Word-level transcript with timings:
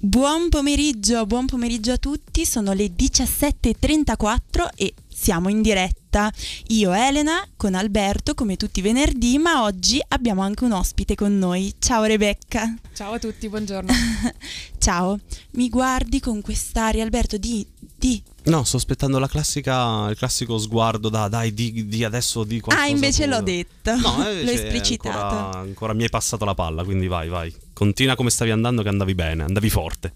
Buon 0.00 0.48
pomeriggio, 0.48 1.26
buon 1.26 1.46
pomeriggio 1.46 1.90
a 1.90 1.96
tutti, 1.96 2.46
sono 2.46 2.72
le 2.72 2.92
17.34 2.96 4.68
e 4.76 4.94
siamo 5.08 5.48
in 5.48 5.60
diretta. 5.60 6.32
Io 6.68 6.92
Elena 6.92 7.44
con 7.56 7.74
Alberto 7.74 8.34
come 8.34 8.56
tutti 8.56 8.78
i 8.78 8.82
venerdì, 8.82 9.38
ma 9.38 9.64
oggi 9.64 10.00
abbiamo 10.06 10.42
anche 10.42 10.62
un 10.62 10.70
ospite 10.70 11.16
con 11.16 11.36
noi. 11.36 11.74
Ciao 11.80 12.04
Rebecca. 12.04 12.72
Ciao 12.94 13.14
a 13.14 13.18
tutti, 13.18 13.48
buongiorno. 13.48 13.92
Ciao, 14.78 15.18
mi 15.52 15.68
guardi 15.68 16.20
con 16.20 16.42
quest'aria 16.42 17.02
Alberto 17.02 17.36
di... 17.36 17.66
di 17.96 18.22
No, 18.44 18.62
sto 18.62 18.76
aspettando 18.76 19.18
la 19.18 19.26
classica, 19.26 20.06
il 20.08 20.16
classico 20.16 20.58
sguardo 20.58 21.08
da 21.08 21.26
dai, 21.26 21.52
di, 21.52 21.88
di 21.88 22.04
adesso 22.04 22.44
di 22.44 22.60
qualcosa. 22.60 22.88
Ah, 22.88 22.90
invece 22.90 23.24
tu. 23.24 23.30
l'ho 23.30 23.42
detto. 23.42 23.96
No, 23.96 24.18
l'ho 24.22 24.50
esplicitato. 24.50 25.18
Ancora, 25.18 25.58
ancora 25.58 25.92
mi 25.92 26.04
hai 26.04 26.08
passato 26.08 26.44
la 26.44 26.54
palla, 26.54 26.84
quindi 26.84 27.08
vai, 27.08 27.28
vai. 27.28 27.52
Continua 27.78 28.16
come 28.16 28.30
stavi 28.30 28.50
andando 28.50 28.82
che 28.82 28.88
andavi 28.88 29.14
bene, 29.14 29.44
andavi 29.44 29.70
forte. 29.70 30.12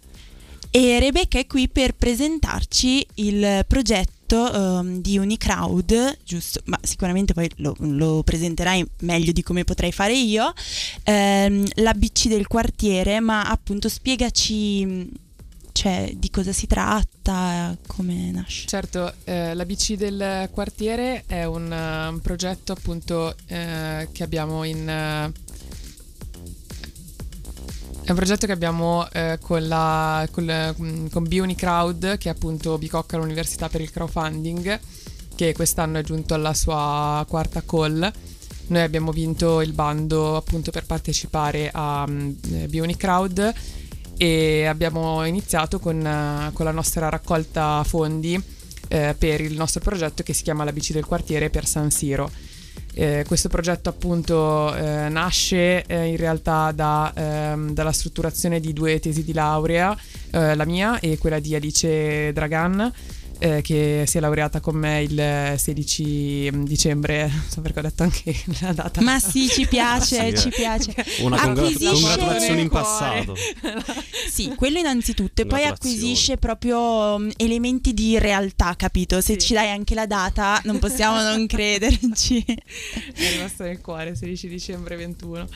E 0.68 0.98
Rebecca 0.98 1.38
è 1.38 1.46
qui 1.46 1.68
per 1.68 1.94
presentarci 1.94 3.06
il 3.14 3.64
progetto 3.68 4.50
um, 4.52 5.00
di 5.00 5.16
Unicrowd, 5.16 6.18
giusto? 6.24 6.60
Ma 6.64 6.76
sicuramente 6.82 7.34
poi 7.34 7.48
lo, 7.58 7.76
lo, 7.78 8.24
presenterai 8.24 8.84
meglio 9.02 9.30
di 9.30 9.44
come 9.44 9.62
potrei 9.62 9.92
fare 9.92 10.12
io. 10.12 10.52
Um, 11.04 11.64
L'ABC 11.74 12.26
del 12.26 12.48
quartiere, 12.48 13.20
ma 13.20 13.48
appunto 13.48 13.88
spiegaci 13.88 15.08
cioè, 15.70 16.12
di 16.16 16.30
cosa 16.30 16.52
si 16.52 16.66
tratta, 16.66 17.76
come 17.86 18.32
nasce. 18.32 18.66
Certo, 18.66 19.12
eh, 19.22 19.54
l'ABC 19.54 19.92
del 19.94 20.48
quartiere 20.50 21.22
è 21.26 21.44
un, 21.44 21.70
uh, 21.70 22.12
un 22.12 22.20
progetto 22.20 22.72
appunto 22.72 23.36
eh, 23.46 24.08
che 24.10 24.22
abbiamo 24.24 24.64
in... 24.64 25.32
È 28.04 28.10
un 28.10 28.16
progetto 28.16 28.46
che 28.46 28.52
abbiamo 28.52 29.08
eh, 29.12 29.38
con, 29.40 29.66
la, 29.68 30.26
con, 30.32 31.08
con 31.10 31.22
BUniCrowd, 31.22 32.18
che 32.18 32.28
è 32.28 32.32
appunto 32.32 32.76
Bicocca 32.76 33.16
l'Università 33.16 33.68
per 33.68 33.80
il 33.80 33.92
Crowdfunding, 33.92 34.80
che 35.36 35.52
quest'anno 35.52 35.98
è 35.98 36.02
giunto 36.02 36.34
alla 36.34 36.52
sua 36.52 37.24
quarta 37.28 37.62
call. 37.64 38.12
Noi 38.66 38.82
abbiamo 38.82 39.12
vinto 39.12 39.60
il 39.60 39.72
bando 39.72 40.36
appunto 40.36 40.72
per 40.72 40.84
partecipare 40.84 41.70
a 41.72 42.04
um, 42.08 42.34
BUniCrowd 42.68 43.54
e 44.16 44.66
abbiamo 44.66 45.24
iniziato 45.24 45.78
con, 45.78 45.96
uh, 45.96 46.52
con 46.52 46.64
la 46.64 46.72
nostra 46.72 47.08
raccolta 47.08 47.84
fondi 47.84 48.40
eh, 48.88 49.14
per 49.16 49.40
il 49.40 49.54
nostro 49.54 49.80
progetto 49.80 50.22
che 50.22 50.32
si 50.32 50.42
chiama 50.42 50.64
La 50.64 50.72
bici 50.72 50.92
del 50.92 51.06
quartiere 51.06 51.50
per 51.50 51.66
San 51.66 51.90
Siro. 51.90 52.30
Eh, 52.94 53.24
questo 53.26 53.48
progetto 53.48 53.88
appunto 53.88 54.74
eh, 54.74 55.08
nasce 55.08 55.84
eh, 55.86 56.06
in 56.06 56.16
realtà 56.16 56.72
da, 56.72 57.10
ehm, 57.14 57.72
dalla 57.72 57.92
strutturazione 57.92 58.60
di 58.60 58.72
due 58.72 59.00
tesi 59.00 59.24
di 59.24 59.32
laurea, 59.32 59.96
eh, 60.30 60.54
la 60.54 60.66
mia 60.66 61.00
e 61.00 61.16
quella 61.16 61.38
di 61.38 61.54
Alice 61.54 62.32
Dragan 62.32 62.92
eh, 63.42 63.60
che 63.60 64.04
si 64.06 64.18
è 64.18 64.20
laureata 64.20 64.60
con 64.60 64.76
me 64.76 65.02
il 65.02 65.54
16 65.58 66.62
dicembre, 66.62 67.26
non 67.26 67.44
so 67.48 67.60
perché 67.60 67.80
ho 67.80 67.82
detto 67.82 68.04
anche 68.04 68.36
la 68.60 68.72
data. 68.72 69.00
Ma 69.00 69.18
sì, 69.18 69.48
ci 69.48 69.66
piace, 69.66 70.36
sì, 70.36 70.42
ci 70.42 70.48
eh. 70.48 70.50
piace. 70.52 70.94
Una 71.22 71.40
Acquisisce... 71.42 71.90
congratulazione 71.90 72.60
in 72.60 72.68
passato. 72.68 73.34
sì, 74.30 74.54
quello 74.54 74.78
innanzitutto, 74.78 75.42
e 75.42 75.46
poi 75.46 75.64
acquisisce 75.64 76.36
proprio 76.36 76.78
um, 76.78 77.30
elementi 77.36 77.92
di 77.92 78.16
realtà, 78.16 78.76
capito? 78.76 79.20
Se 79.20 79.32
sì. 79.32 79.40
ci 79.40 79.54
dai 79.54 79.70
anche 79.70 79.96
la 79.96 80.06
data 80.06 80.60
non 80.64 80.78
possiamo 80.78 81.20
non 81.20 81.44
crederci. 81.48 82.44
È 82.44 83.30
rimasto 83.32 83.64
nel 83.64 83.80
cuore, 83.80 84.14
16 84.14 84.48
dicembre 84.48 84.94
21. 84.94 85.48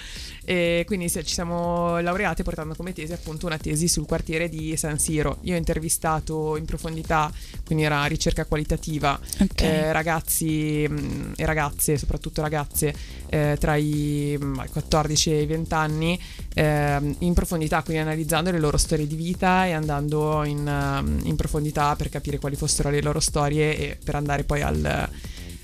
E 0.45 0.85
quindi 0.87 1.09
sì, 1.09 1.25
ci 1.25 1.35
siamo 1.35 2.01
laureate 2.01 2.43
portando 2.43 2.75
come 2.75 2.93
tesi 2.93 3.13
appunto 3.13 3.47
una 3.47 3.59
tesi 3.59 3.87
sul 3.87 4.07
quartiere 4.07 4.49
di 4.49 4.77
San 4.77 4.99
Siro. 4.99 5.39
Io 5.43 5.55
ho 5.55 5.57
intervistato 5.57 6.57
in 6.57 6.65
profondità, 6.65 7.33
quindi 7.65 7.76
era 7.83 8.05
ricerca 8.07 8.45
qualitativa, 8.45 9.19
okay. 9.41 9.69
eh, 9.69 9.93
ragazzi 9.93 10.87
mh, 10.89 11.01
mm, 11.01 11.33
e 11.37 11.47
ragazze, 11.47 11.97
soprattutto 11.97 12.41
ragazze 12.41 12.95
eh, 13.29 13.57
tra 13.59 13.77
i 13.77 14.37
mh, 14.39 14.69
14 14.71 15.33
e 15.33 15.43
i 15.43 15.47
20 15.47 15.75
anni, 15.75 16.21
eh, 16.55 17.17
in 17.19 17.35
profondità, 17.35 17.83
quindi 17.83 18.03
analizzando 18.03 18.51
le 18.51 18.59
loro 18.59 18.77
storie 18.77 19.07
di 19.07 19.17
vita 19.17 19.67
e 19.67 19.73
andando 19.73 20.45
in, 20.45 20.67
uh, 20.67 21.27
in 21.27 21.37
profondità 21.37 21.95
per 21.97 22.09
capire 22.09 22.39
quali 22.39 22.57
fossero 22.57 22.91
le 22.91 23.03
loro 23.03 23.21
storie 23.21 23.77
e 23.77 23.99
per 24.03 24.15
andare 24.15 24.45
poi 24.45 24.63
al 24.63 25.09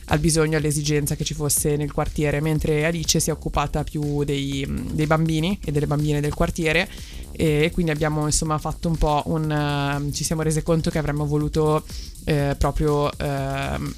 al 0.06 0.18
bisogno, 0.18 0.58
all'esigenza 0.58 1.14
che 1.14 1.24
ci 1.24 1.34
fosse 1.34 1.76
nel 1.76 1.92
quartiere, 1.92 2.40
mentre 2.40 2.84
Alice 2.84 3.20
si 3.20 3.30
è 3.30 3.32
occupata 3.32 3.82
più 3.84 4.24
dei, 4.24 4.66
dei 4.92 5.06
bambini 5.06 5.58
e 5.64 5.72
delle 5.72 5.86
bambine 5.86 6.20
del 6.20 6.34
quartiere 6.34 6.88
e 7.32 7.70
quindi 7.72 7.90
abbiamo 7.90 8.26
insomma 8.26 8.58
fatto 8.58 8.88
un 8.88 8.96
po' 8.96 9.22
un... 9.26 10.04
Uh, 10.04 10.10
ci 10.12 10.24
siamo 10.24 10.42
rese 10.42 10.62
conto 10.62 10.90
che 10.90 10.98
avremmo 10.98 11.26
voluto 11.26 11.84
eh, 12.24 12.54
proprio... 12.58 13.10
Uh, 13.18 13.94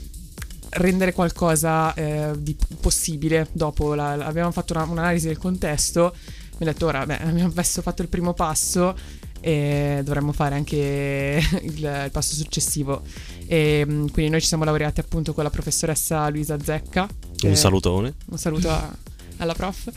rendere 0.76 1.12
qualcosa 1.12 1.94
eh, 1.94 2.32
di 2.36 2.56
possibile 2.80 3.46
dopo 3.52 3.94
la, 3.94 4.14
abbiamo 4.14 4.50
fatto 4.50 4.72
una, 4.72 4.82
un'analisi 4.82 5.28
del 5.28 5.38
contesto 5.38 6.12
mi 6.58 6.66
ho 6.66 6.72
detto 6.72 6.86
ora 6.86 7.06
beh, 7.06 7.18
abbiamo 7.18 7.50
adesso 7.50 7.80
fatto 7.80 8.02
il 8.02 8.08
primo 8.08 8.32
passo 8.32 8.96
e 9.40 10.00
dovremmo 10.02 10.32
fare 10.32 10.54
anche 10.54 11.42
il, 11.62 11.74
il 11.74 12.08
passo 12.10 12.34
successivo. 12.34 13.02
E, 13.46 13.84
mm, 13.86 14.06
quindi 14.06 14.30
noi 14.30 14.40
ci 14.40 14.46
siamo 14.46 14.64
laureati 14.64 15.00
appunto 15.00 15.34
con 15.34 15.44
la 15.44 15.50
professoressa 15.50 16.26
Luisa 16.30 16.56
Zecca. 16.58 17.06
Un 17.42 17.54
salutone. 17.54 18.14
Un 18.26 18.38
saluto 18.38 18.70
a, 18.70 18.90
alla 19.38 19.52
prof. 19.52 19.90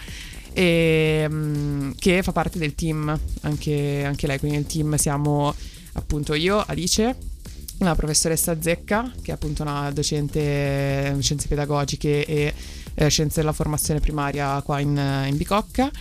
E, 0.58 1.28
mm, 1.30 1.92
che 2.00 2.24
fa 2.24 2.32
parte 2.32 2.58
del 2.58 2.74
team, 2.74 3.16
anche, 3.42 4.04
anche 4.04 4.26
lei, 4.26 4.40
quindi 4.40 4.58
nel 4.58 4.66
team 4.66 4.96
siamo 4.96 5.54
appunto 5.94 6.34
io, 6.34 6.64
Alice, 6.66 7.16
la 7.78 7.94
professoressa 7.94 8.60
Zecca, 8.60 9.14
che 9.22 9.30
è 9.30 9.34
appunto 9.36 9.62
una 9.62 9.92
docente 9.92 11.12
in 11.14 11.22
scienze 11.22 11.48
pedagogiche 11.48 12.26
e 12.26 12.54
eh, 12.96 13.08
scienze 13.08 13.42
della 13.42 13.54
formazione 13.54 14.00
primaria 14.00 14.60
qua 14.64 14.80
in, 14.80 15.00
in 15.28 15.38
Bicocca 15.38 15.92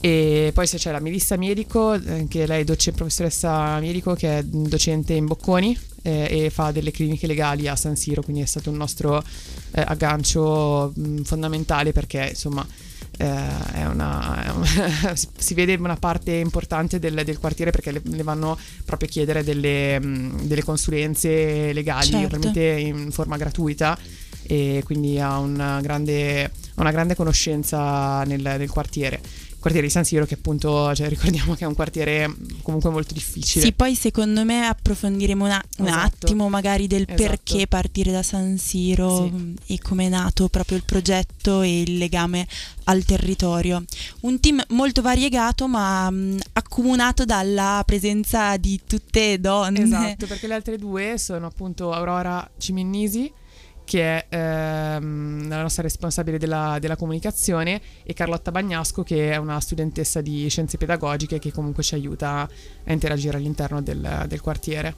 e 0.00 0.50
poi 0.54 0.66
c'è 0.66 0.92
la 0.92 1.00
Melissa 1.00 1.36
Medico, 1.36 1.92
eh, 1.92 2.24
che 2.26 2.46
lei 2.46 2.64
è 2.64 2.92
professoressa 2.92 3.78
Medico, 3.80 4.14
che 4.14 4.38
è 4.38 4.42
docente 4.42 5.12
in 5.12 5.26
Bocconi 5.26 5.78
eh, 6.00 6.44
e 6.44 6.48
fa 6.48 6.70
delle 6.70 6.90
cliniche 6.90 7.26
legali 7.26 7.68
a 7.68 7.76
San 7.76 7.96
Siro, 7.96 8.22
quindi 8.22 8.40
è 8.40 8.46
stato 8.46 8.70
un 8.70 8.78
nostro 8.78 9.22
eh, 9.72 9.84
aggancio 9.86 10.90
mh, 10.94 11.24
fondamentale 11.24 11.92
perché 11.92 12.28
insomma 12.30 12.66
eh, 13.20 13.72
è 13.72 13.84
una, 13.84 14.64
si 15.36 15.52
vede 15.52 15.74
una 15.74 15.96
parte 15.96 16.32
importante 16.32 16.98
del, 16.98 17.22
del 17.22 17.38
quartiere 17.38 17.70
perché 17.70 17.92
le, 17.92 18.00
le, 18.02 18.22
vanno 18.22 18.58
proprio 18.86 19.08
a 19.08 19.12
chiedere 19.12 19.44
delle, 19.44 20.00
delle 20.42 20.64
consulenze 20.64 21.74
legali, 21.74 22.06
certo. 22.06 22.36
ovviamente 22.36 22.60
in 22.62 23.10
forma 23.12 23.36
gratuita 23.36 23.98
e 24.42 24.80
quindi 24.86 25.20
ha 25.20 25.38
una 25.38 25.80
grande, 25.82 26.50
una 26.76 26.90
grande 26.90 27.14
conoscenza 27.14 28.22
nel, 28.24 28.40
nel 28.40 28.70
quartiere 28.70 29.20
quartiere 29.60 29.86
di 29.86 29.92
San 29.92 30.04
Siro 30.04 30.24
che 30.24 30.34
appunto 30.34 30.92
cioè, 30.94 31.08
ricordiamo 31.08 31.54
che 31.54 31.64
è 31.64 31.66
un 31.66 31.74
quartiere 31.74 32.34
comunque 32.62 32.90
molto 32.90 33.14
difficile. 33.14 33.64
Sì, 33.64 33.72
poi 33.72 33.94
secondo 33.94 34.44
me 34.44 34.66
approfondiremo 34.66 35.44
una, 35.44 35.62
un 35.78 35.86
esatto. 35.86 36.26
attimo 36.26 36.48
magari 36.48 36.86
del 36.86 37.04
esatto. 37.06 37.22
perché 37.22 37.66
partire 37.66 38.10
da 38.10 38.22
San 38.22 38.58
Siro 38.58 39.30
sì. 39.30 39.74
e 39.74 39.78
come 39.78 40.06
è 40.06 40.08
nato 40.08 40.48
proprio 40.48 40.78
il 40.78 40.84
progetto 40.84 41.60
e 41.60 41.82
il 41.82 41.98
legame 41.98 42.46
al 42.84 43.04
territorio. 43.04 43.84
Un 44.20 44.40
team 44.40 44.62
molto 44.68 45.02
variegato 45.02 45.68
ma 45.68 46.10
mh, 46.10 46.38
accomunato 46.54 47.24
dalla 47.24 47.82
presenza 47.84 48.56
di 48.56 48.80
tutte 48.86 49.38
donne. 49.38 49.82
Esatto, 49.82 50.26
perché 50.26 50.46
le 50.46 50.54
altre 50.54 50.78
due 50.78 51.18
sono 51.18 51.46
appunto 51.46 51.92
Aurora 51.92 52.48
Ciminnisi 52.58 53.30
che 53.90 54.28
è 54.28 54.36
ehm, 54.36 55.48
la 55.48 55.62
nostra 55.62 55.82
responsabile 55.82 56.38
della, 56.38 56.76
della, 56.78 56.94
comunicazione, 56.94 57.80
e 58.04 58.14
Carlotta 58.14 58.52
Bagnasco, 58.52 59.02
che 59.02 59.32
è 59.32 59.36
una 59.36 59.58
studentessa 59.58 60.20
di 60.20 60.48
scienze 60.48 60.78
pedagogiche 60.78 61.40
che 61.40 61.50
comunque 61.50 61.82
ci 61.82 61.96
aiuta 61.96 62.48
a 62.84 62.92
interagire 62.92 63.36
all'interno 63.36 63.82
del, 63.82 64.26
del 64.28 64.40
quartiere. 64.40 64.94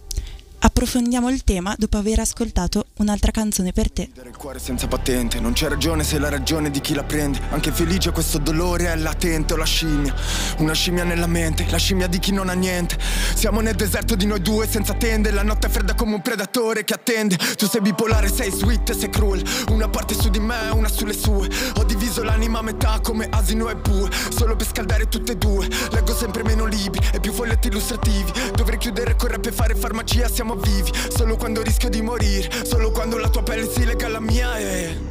Approfondiamo 0.64 1.28
il 1.28 1.42
tema 1.42 1.74
dopo 1.76 1.96
aver 1.96 2.20
ascoltato 2.20 2.86
un'altra 2.98 3.32
canzone 3.32 3.72
per 3.72 3.90
te. 3.90 4.10
Il 4.24 4.36
cuore 4.36 4.60
senza 4.60 4.86
patente, 4.86 5.40
non 5.40 5.54
c'è 5.54 5.68
ragione 5.68 6.04
se 6.04 6.20
la 6.20 6.28
ragione 6.28 6.70
di 6.70 6.80
chi 6.80 6.94
la 6.94 7.02
prende. 7.02 7.40
Anche 7.50 7.72
felice 7.72 8.12
questo 8.12 8.38
dolore 8.38 8.86
è 8.86 8.94
latente, 8.94 9.54
o 9.54 9.56
la 9.56 9.64
scimmia. 9.64 10.14
Una 10.58 10.72
scimmia 10.72 11.02
nella 11.02 11.26
mente, 11.26 11.66
la 11.68 11.78
scimmia 11.78 12.06
di 12.06 12.20
chi 12.20 12.30
non 12.30 12.48
ha 12.48 12.52
niente. 12.52 12.96
Siamo 13.34 13.60
nel 13.60 13.74
deserto 13.74 14.14
di 14.14 14.24
noi 14.24 14.40
due 14.40 14.68
senza 14.68 14.94
tende. 14.94 15.32
La 15.32 15.42
notte 15.42 15.66
è 15.66 15.70
fredda 15.70 15.94
come 15.96 16.14
un 16.14 16.22
predatore 16.22 16.84
che 16.84 16.94
attende. 16.94 17.36
Tu 17.56 17.66
sei 17.66 17.80
bipolare, 17.80 18.28
sei 18.28 18.52
sweet, 18.52 18.92
sei 18.92 19.10
cruel. 19.10 19.42
Una 19.70 19.88
parte 19.88 20.14
su 20.14 20.30
di 20.30 20.38
me, 20.38 20.70
una 20.70 20.88
sulle 20.88 21.12
sue. 21.12 21.48
Ho 21.74 21.82
diviso 21.82 22.22
l'anima 22.22 22.60
a 22.60 22.62
metà 22.62 23.00
come 23.00 23.26
asino 23.28 23.68
e 23.68 23.74
bue. 23.74 24.08
Solo 24.30 24.54
per 24.54 24.68
scaldare 24.68 25.08
tutte 25.08 25.32
e 25.32 25.36
due. 25.36 25.66
Leggo 25.90 26.14
sempre 26.14 26.44
meno 26.44 26.66
libri 26.66 27.04
e 27.12 27.18
più 27.18 27.32
foglietti 27.32 27.66
illustrativi. 27.66 28.30
Dovrei 28.54 28.78
chiudere 28.78 29.16
con 29.16 29.28
rap 29.28 29.50
fare 29.50 29.74
farmacia, 29.74 30.28
siamo 30.28 30.50
siamo 30.52 30.56
vivi 30.56 30.92
Solo 31.08 31.36
quando 31.36 31.62
rischio 31.62 31.88
di 31.88 32.02
morire 32.02 32.50
Solo 32.64 32.90
quando 32.90 33.16
la 33.18 33.28
tua 33.28 33.42
pelle 33.42 33.70
si 33.70 33.84
lega 33.84 34.06
alla 34.06 34.20
mia 34.20 34.56
e 34.56 35.10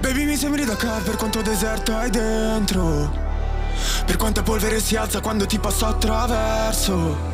Baby 0.00 0.24
mi 0.24 0.36
sembri 0.36 0.64
da 0.64 0.76
car 0.76 1.02
per 1.02 1.16
quanto 1.16 1.42
deserto 1.42 1.94
hai 1.94 2.08
dentro. 2.08 3.12
Per 4.06 4.16
quanta 4.16 4.42
polvere 4.42 4.80
si 4.80 4.96
alza 4.96 5.20
quando 5.20 5.44
ti 5.44 5.58
passo 5.58 5.84
attraverso 5.84 7.29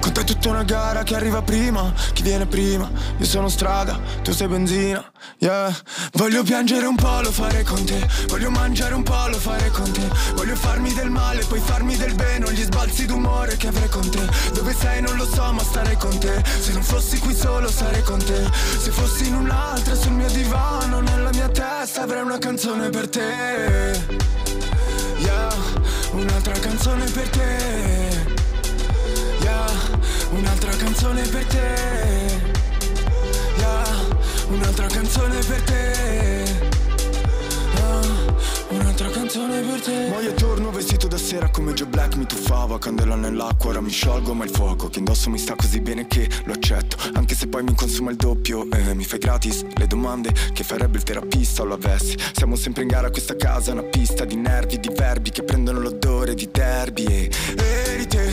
con 0.00 0.12
te 0.12 0.20
è 0.20 0.24
tutta 0.24 0.48
una 0.48 0.62
gara 0.62 1.02
che 1.02 1.14
arriva 1.14 1.42
prima, 1.42 1.92
chi 2.12 2.22
viene 2.22 2.46
prima. 2.46 2.90
Io 3.18 3.24
sono 3.24 3.48
strada, 3.48 3.98
tu 4.22 4.32
sei 4.32 4.48
benzina, 4.48 5.04
yeah. 5.38 5.74
Voglio 6.12 6.42
piangere 6.42 6.86
un 6.86 6.96
po', 6.96 7.20
lo 7.20 7.30
fare 7.30 7.62
con 7.62 7.84
te. 7.84 8.06
Voglio 8.28 8.50
mangiare 8.50 8.94
un 8.94 9.02
po', 9.02 9.26
lo 9.28 9.38
fare 9.38 9.70
con 9.70 9.90
te. 9.90 10.08
Voglio 10.34 10.56
farmi 10.56 10.92
del 10.94 11.10
male, 11.10 11.44
poi 11.44 11.60
farmi 11.60 11.96
del 11.96 12.14
bene. 12.14 12.46
Ho 12.46 12.50
gli 12.50 12.62
sbalzi 12.62 13.06
d'umore 13.06 13.56
che 13.56 13.68
avrei 13.68 13.88
con 13.88 14.08
te. 14.08 14.26
Dove 14.52 14.74
sei 14.74 15.00
non 15.02 15.16
lo 15.16 15.26
so, 15.26 15.52
ma 15.52 15.62
starei 15.62 15.96
con 15.96 16.18
te. 16.18 16.42
Se 16.60 16.72
non 16.72 16.82
fossi 16.82 17.18
qui 17.18 17.34
solo 17.34 17.70
sarei 17.70 18.02
con 18.02 18.18
te. 18.18 18.50
Se 18.78 18.90
fossi 18.90 19.26
in 19.26 19.34
un'altra 19.34 19.94
sul 19.94 20.12
mio 20.12 20.28
divano, 20.30 21.00
nella 21.00 21.30
mia 21.30 21.48
testa 21.48 22.02
avrei 22.02 22.22
una 22.22 22.38
canzone 22.38 22.88
per 22.90 23.08
te. 23.08 24.28
Yeah, 25.18 25.54
un'altra 26.12 26.58
canzone 26.58 27.04
per 27.04 27.28
te 27.28 27.89
canzone 31.10 31.28
per 31.28 31.44
te. 31.46 32.38
Yeah, 33.56 33.84
un'altra 34.48 34.86
canzone 34.86 35.38
per 35.40 35.62
te. 35.62 35.90
Un'altra 38.68 39.08
canzone 39.08 39.62
per 39.62 39.80
te 39.80 40.08
Ma 40.10 40.20
io 40.20 40.32
torno 40.34 40.70
vestito 40.70 41.08
da 41.08 41.16
sera 41.16 41.50
come 41.50 41.72
Joe 41.72 41.88
Black 41.88 42.14
mi 42.14 42.24
tuffava 42.24 42.78
Candela 42.78 43.16
nell'acqua, 43.16 43.70
ora 43.70 43.80
mi 43.80 43.90
sciolgo 43.90 44.32
ma 44.32 44.44
il 44.44 44.50
fuoco 44.50 44.88
Che 44.88 45.00
indosso 45.00 45.28
mi 45.28 45.38
sta 45.38 45.56
così 45.56 45.80
bene 45.80 46.06
che 46.06 46.28
lo 46.44 46.52
accetto 46.52 46.96
Anche 47.14 47.34
se 47.34 47.48
poi 47.48 47.64
mi 47.64 47.74
consuma 47.74 48.12
il 48.12 48.16
doppio 48.16 48.70
eh, 48.70 48.94
Mi 48.94 49.02
fai 49.02 49.18
gratis 49.18 49.64
le 49.74 49.86
domande 49.88 50.32
che 50.52 50.62
farebbe 50.62 50.98
il 50.98 51.02
terapista 51.02 51.62
o 51.62 51.64
lo 51.64 51.74
avessi 51.74 52.16
Siamo 52.32 52.54
sempre 52.54 52.82
in 52.82 52.88
gara 52.88 53.10
questa 53.10 53.34
casa 53.34 53.72
Una 53.72 53.82
pista 53.82 54.24
di 54.24 54.36
nervi, 54.36 54.78
di 54.78 54.90
verbi 54.94 55.30
Che 55.30 55.42
prendono 55.42 55.80
l'odore 55.80 56.34
di 56.34 56.48
derby 56.48 57.04
E 57.06 57.30
eri 57.56 58.06
te, 58.06 58.29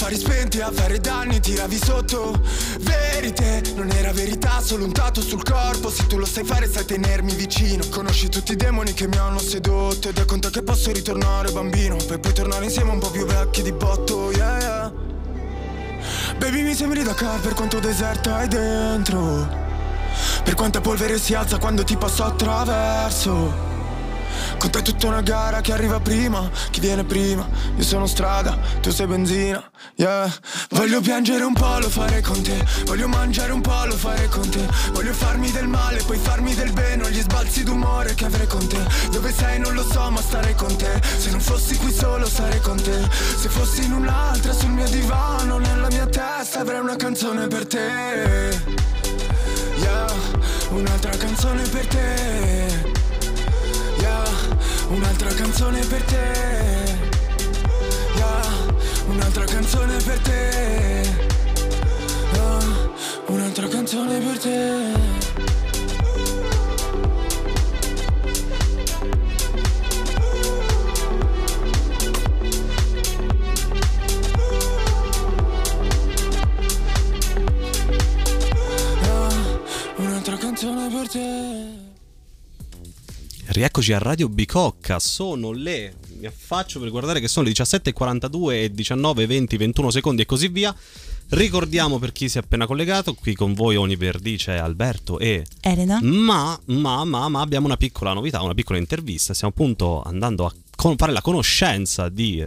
affari 0.00 0.16
spenti, 0.16 0.60
a 0.62 0.72
fare 0.72 0.98
danni 0.98 1.40
Tiravi 1.40 1.76
sotto, 1.76 2.40
verite. 2.80 3.60
Non 3.74 3.90
era 3.90 4.12
verità, 4.12 4.62
solo 4.62 4.84
un 4.84 4.92
tato 4.92 5.20
sul 5.20 5.42
corpo. 5.42 5.90
Se 5.90 6.06
tu 6.06 6.16
lo 6.16 6.24
sai 6.24 6.44
fare 6.44 6.66
sai 6.66 6.86
tenermi 6.86 7.34
vicino. 7.34 7.84
Conosci 7.90 8.30
tutti 8.30 8.52
i 8.52 8.56
demoni 8.56 8.94
che 8.94 9.06
mi 9.06 9.18
hanno 9.18 9.38
sedotto. 9.38 10.08
Ed 10.08 10.18
è 10.18 10.24
con 10.24 10.40
te 10.40 10.48
che 10.48 10.62
posso 10.62 10.90
ritornare 10.90 11.50
bambino. 11.52 11.96
Per 11.96 12.18
poi 12.18 12.32
tornare 12.32 12.64
insieme 12.64 12.92
un 12.92 12.98
po' 12.98 13.10
più 13.10 13.26
vecchi 13.26 13.60
di 13.60 13.72
botto, 13.72 14.30
yeah, 14.32 14.58
yeah. 14.58 14.92
Baby 16.38 16.62
mi 16.62 16.74
sembri 16.74 17.02
da 17.02 17.12
car 17.12 17.38
per 17.40 17.52
quanto 17.52 17.78
deserta 17.78 18.36
hai 18.36 18.48
dentro. 18.48 19.68
Per 20.42 20.54
quanta 20.54 20.80
polvere 20.80 21.18
si 21.18 21.34
alza 21.34 21.58
quando 21.58 21.84
ti 21.84 21.96
passo 21.96 22.24
attraverso 22.24 23.69
con 24.58 24.70
te 24.70 24.78
è 24.78 24.82
tutta 24.82 25.06
una 25.06 25.20
gara 25.20 25.60
che 25.60 25.72
arriva 25.72 26.00
prima, 26.00 26.48
chi 26.70 26.80
viene 26.80 27.04
prima. 27.04 27.48
Io 27.76 27.82
sono 27.82 28.06
strada, 28.06 28.58
tu 28.80 28.90
sei 28.90 29.06
benzina, 29.06 29.62
yeah. 29.96 30.32
Voglio 30.70 31.00
piangere 31.00 31.44
un 31.44 31.52
po', 31.52 31.78
lo 31.78 31.88
fare 31.88 32.20
con 32.20 32.40
te. 32.42 32.64
Voglio 32.84 33.08
mangiare 33.08 33.52
un 33.52 33.60
po', 33.60 33.84
lo 33.84 33.96
fare 33.96 34.28
con 34.28 34.48
te. 34.48 34.66
Voglio 34.92 35.12
farmi 35.12 35.50
del 35.50 35.66
male, 35.66 36.02
poi 36.02 36.18
farmi 36.18 36.54
del 36.54 36.72
bene. 36.72 37.04
Ho 37.04 37.08
gli 37.08 37.20
sbalzi 37.20 37.62
d'umore 37.62 38.14
che 38.14 38.24
avrei 38.24 38.46
con 38.46 38.66
te. 38.66 38.78
Dove 39.10 39.32
sei 39.32 39.58
non 39.58 39.74
lo 39.74 39.84
so, 39.84 40.10
ma 40.10 40.20
starei 40.20 40.54
con 40.54 40.74
te. 40.76 41.00
Se 41.18 41.30
non 41.30 41.40
fossi 41.40 41.76
qui 41.76 41.92
solo 41.92 42.26
sarei 42.26 42.60
con 42.60 42.80
te. 42.80 43.08
Se 43.36 43.48
fossi 43.48 43.84
in 43.84 43.92
un'altra 43.92 44.52
sul 44.52 44.70
mio 44.70 44.88
divano, 44.88 45.58
nella 45.58 45.88
mia 45.88 46.06
testa 46.06 46.60
avrei 46.60 46.80
una 46.80 46.96
canzone 46.96 47.46
per 47.46 47.66
te. 47.66 48.78
Yeah, 49.76 50.12
un'altra 50.70 51.16
canzone 51.16 51.62
per 51.62 51.86
te 51.86 52.79
un'altra 54.90 55.32
canzone 55.34 55.84
per 55.86 56.02
te. 56.02 56.98
Yeah, 58.16 58.42
un'altra 59.06 59.44
canzone 59.44 59.96
per 60.02 60.18
te. 60.18 61.06
Yeah, 62.32 62.90
un'altra 63.26 63.68
canzone 63.68 64.18
per 64.18 64.38
te. 64.38 64.98
un'altra 79.96 80.36
canzone 80.36 80.88
per 80.88 81.08
te. 81.08 81.59
Rieccoci 83.52 83.92
a 83.92 83.98
Radio 83.98 84.28
Bicocca, 84.28 85.00
sono 85.00 85.50
le, 85.50 85.94
mi 86.20 86.26
affaccio 86.26 86.78
per 86.78 86.88
guardare 86.88 87.18
che 87.18 87.26
sono 87.26 87.48
le 87.48 87.52
17.42 87.52 88.52
e 88.52 88.70
19, 88.70 89.26
20, 89.26 89.56
21 89.56 89.90
secondi 89.90 90.22
e 90.22 90.24
così 90.24 90.46
via. 90.46 90.72
Ricordiamo 91.30 91.98
per 91.98 92.12
chi 92.12 92.28
si 92.28 92.38
è 92.38 92.42
appena 92.42 92.64
collegato, 92.64 93.12
qui 93.14 93.34
con 93.34 93.52
voi 93.54 93.74
ogni 93.74 93.96
venerdì 93.96 94.36
c'è 94.36 94.54
Alberto 94.54 95.18
e 95.18 95.44
Elena. 95.62 95.98
Ma, 96.00 96.56
ma, 96.66 97.04
ma, 97.04 97.28
ma 97.28 97.40
abbiamo 97.40 97.66
una 97.66 97.76
piccola 97.76 98.12
novità, 98.12 98.40
una 98.40 98.54
piccola 98.54 98.78
intervista. 98.78 99.34
Stiamo 99.34 99.52
appunto 99.52 100.00
andando 100.00 100.46
a 100.46 100.54
fare 100.96 101.10
la 101.10 101.20
conoscenza 101.20 102.08
di 102.08 102.46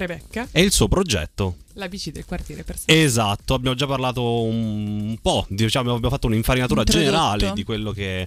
Rebecca 0.00 0.48
e 0.50 0.62
il 0.62 0.72
suo 0.72 0.88
progetto. 0.88 1.56
La 1.74 1.88
bici 1.88 2.10
del 2.10 2.24
quartiere 2.24 2.64
per 2.64 2.78
sé. 2.78 2.84
Esatto, 2.86 3.54
abbiamo 3.54 3.76
già 3.76 3.86
parlato 3.86 4.42
un, 4.42 5.16
po', 5.20 5.46
diciamo, 5.48 5.92
abbiamo 5.92 6.10
fatto 6.10 6.26
un'infarinatura 6.26 6.84
generale 6.84 7.52
di 7.54 7.64
quello 7.64 7.92
che 7.92 8.26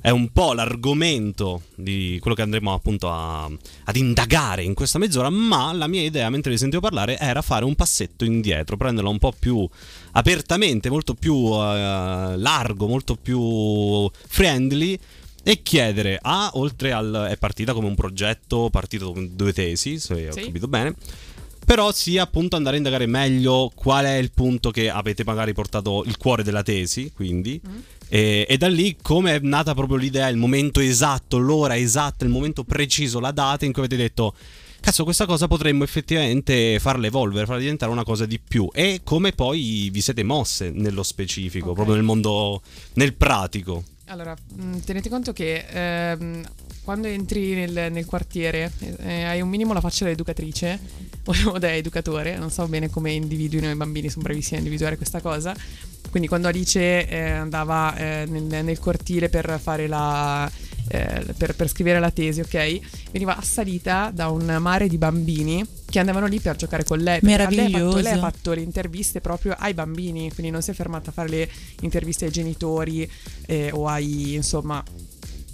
è 0.00 0.10
un 0.10 0.28
po' 0.32 0.52
l'argomento 0.52 1.62
di 1.74 2.18
quello 2.20 2.36
che 2.36 2.42
andremo 2.42 2.72
appunto 2.72 3.10
a, 3.10 3.44
ad 3.44 3.96
indagare 3.96 4.62
in 4.62 4.74
questa 4.74 4.98
mezz'ora, 4.98 5.28
ma 5.28 5.72
la 5.72 5.88
mia 5.88 6.02
idea 6.02 6.30
mentre 6.30 6.52
vi 6.52 6.58
sentivo 6.58 6.80
parlare 6.80 7.18
era 7.18 7.42
fare 7.42 7.64
un 7.64 7.74
passetto 7.74 8.24
indietro, 8.24 8.76
prenderla 8.76 9.10
un 9.10 9.18
po' 9.18 9.32
più 9.36 9.68
apertamente, 10.12 10.88
molto 10.88 11.14
più 11.14 11.34
uh, 11.34 12.36
largo, 12.36 12.86
molto 12.86 13.16
più 13.16 14.08
friendly 14.28 14.98
e 15.42 15.62
chiedere 15.62 16.18
a, 16.20 16.50
oltre 16.54 16.92
al... 16.92 17.28
è 17.30 17.36
partita 17.36 17.72
come 17.72 17.86
un 17.86 17.94
progetto, 17.94 18.68
partito 18.70 19.12
con 19.12 19.30
due 19.34 19.52
tesi, 19.52 19.98
se 19.98 20.30
sì. 20.30 20.40
ho 20.40 20.44
capito 20.44 20.68
bene, 20.68 20.94
però 21.64 21.92
sia 21.92 22.22
appunto 22.22 22.56
andare 22.56 22.76
a 22.76 22.78
indagare 22.78 23.06
meglio 23.06 23.70
qual 23.74 24.04
è 24.04 24.14
il 24.14 24.30
punto 24.32 24.70
che 24.70 24.90
avete 24.90 25.24
magari 25.24 25.52
portato 25.52 26.04
il 26.06 26.16
cuore 26.16 26.42
della 26.42 26.62
tesi, 26.62 27.12
quindi... 27.14 27.60
Mm 27.66 27.78
e, 28.08 28.46
e, 28.48 28.56
da 28.56 28.68
lì 28.68 28.96
come 29.00 29.36
è 29.36 29.38
nata 29.40 29.74
proprio 29.74 29.98
l'idea, 29.98 30.28
il 30.28 30.38
momento 30.38 30.80
esatto, 30.80 31.36
l'ora 31.36 31.76
esatta, 31.76 32.24
il 32.24 32.30
momento 32.30 32.64
preciso, 32.64 33.20
la 33.20 33.32
data 33.32 33.66
in 33.66 33.72
cui 33.72 33.82
avete 33.82 34.00
detto 34.00 34.34
cazzo 34.80 35.04
questa 35.04 35.26
cosa 35.26 35.48
potremmo 35.48 35.84
effettivamente 35.84 36.78
farla 36.80 37.06
evolvere, 37.06 37.44
farla 37.44 37.60
diventare 37.60 37.92
una 37.92 38.04
cosa 38.04 38.24
di 38.24 38.40
più 38.40 38.68
e 38.72 39.00
come 39.04 39.32
poi 39.32 39.90
vi 39.92 40.00
siete 40.00 40.22
mosse 40.22 40.70
nello 40.70 41.02
specifico, 41.02 41.70
okay. 41.70 41.74
proprio 41.74 41.96
nel 41.96 42.04
mondo, 42.04 42.62
nel 42.94 43.14
pratico. 43.14 43.84
Allora, 44.08 44.34
mm, 44.60 44.78
tenete 44.84 45.08
conto 45.08 45.32
che 45.32 45.66
ehm, 45.68 46.42
quando 46.82 47.08
entri 47.08 47.54
nel, 47.54 47.92
nel 47.92 48.06
quartiere 48.06 48.72
eh, 48.98 49.24
hai 49.24 49.40
un 49.42 49.48
minimo 49.48 49.74
la 49.74 49.80
faccia 49.80 50.04
da 50.06 50.10
educatrice 50.10 50.78
o 51.46 51.58
da 51.58 51.74
educatore, 51.74 52.38
non 52.38 52.50
so 52.50 52.66
bene 52.66 52.88
come 52.88 53.12
individuino 53.12 53.70
i 53.70 53.74
bambini, 53.74 54.08
sono 54.08 54.22
bravissimi 54.22 54.56
a 54.56 54.58
individuare 54.58 54.96
questa 54.96 55.20
cosa, 55.20 55.54
quindi 56.10 56.26
quando 56.26 56.48
Alice 56.48 57.06
eh, 57.06 57.30
andava 57.30 57.94
eh, 57.96 58.26
nel, 58.26 58.64
nel, 58.64 58.78
cortile 58.78 59.28
per 59.28 59.58
fare 59.62 59.86
la. 59.86 60.50
Eh, 60.90 61.34
per, 61.36 61.54
per, 61.54 61.68
scrivere 61.68 62.00
la 62.00 62.10
tesi, 62.10 62.40
ok? 62.40 63.10
Veniva 63.10 63.36
assalita 63.36 64.10
da 64.10 64.30
un 64.30 64.56
mare 64.58 64.88
di 64.88 64.96
bambini 64.96 65.62
che 65.90 65.98
andavano 65.98 66.26
lì 66.26 66.40
per 66.40 66.56
giocare 66.56 66.84
con 66.84 66.98
lei. 66.98 67.18
Meraviglioso. 67.22 67.68
Lei 67.70 67.74
ha, 67.74 67.80
fatto, 67.80 68.00
lei 68.00 68.12
ha 68.12 68.18
fatto 68.18 68.52
le 68.52 68.60
interviste 68.60 69.20
proprio 69.20 69.54
ai 69.58 69.74
bambini, 69.74 70.32
quindi 70.32 70.52
non 70.52 70.62
si 70.62 70.70
è 70.70 70.74
fermata 70.74 71.10
a 71.10 71.12
fare 71.12 71.28
le 71.28 71.50
interviste 71.80 72.26
ai 72.26 72.30
genitori 72.30 73.10
eh, 73.46 73.70
o 73.72 73.86
ai 73.86 74.34
insomma 74.34 74.82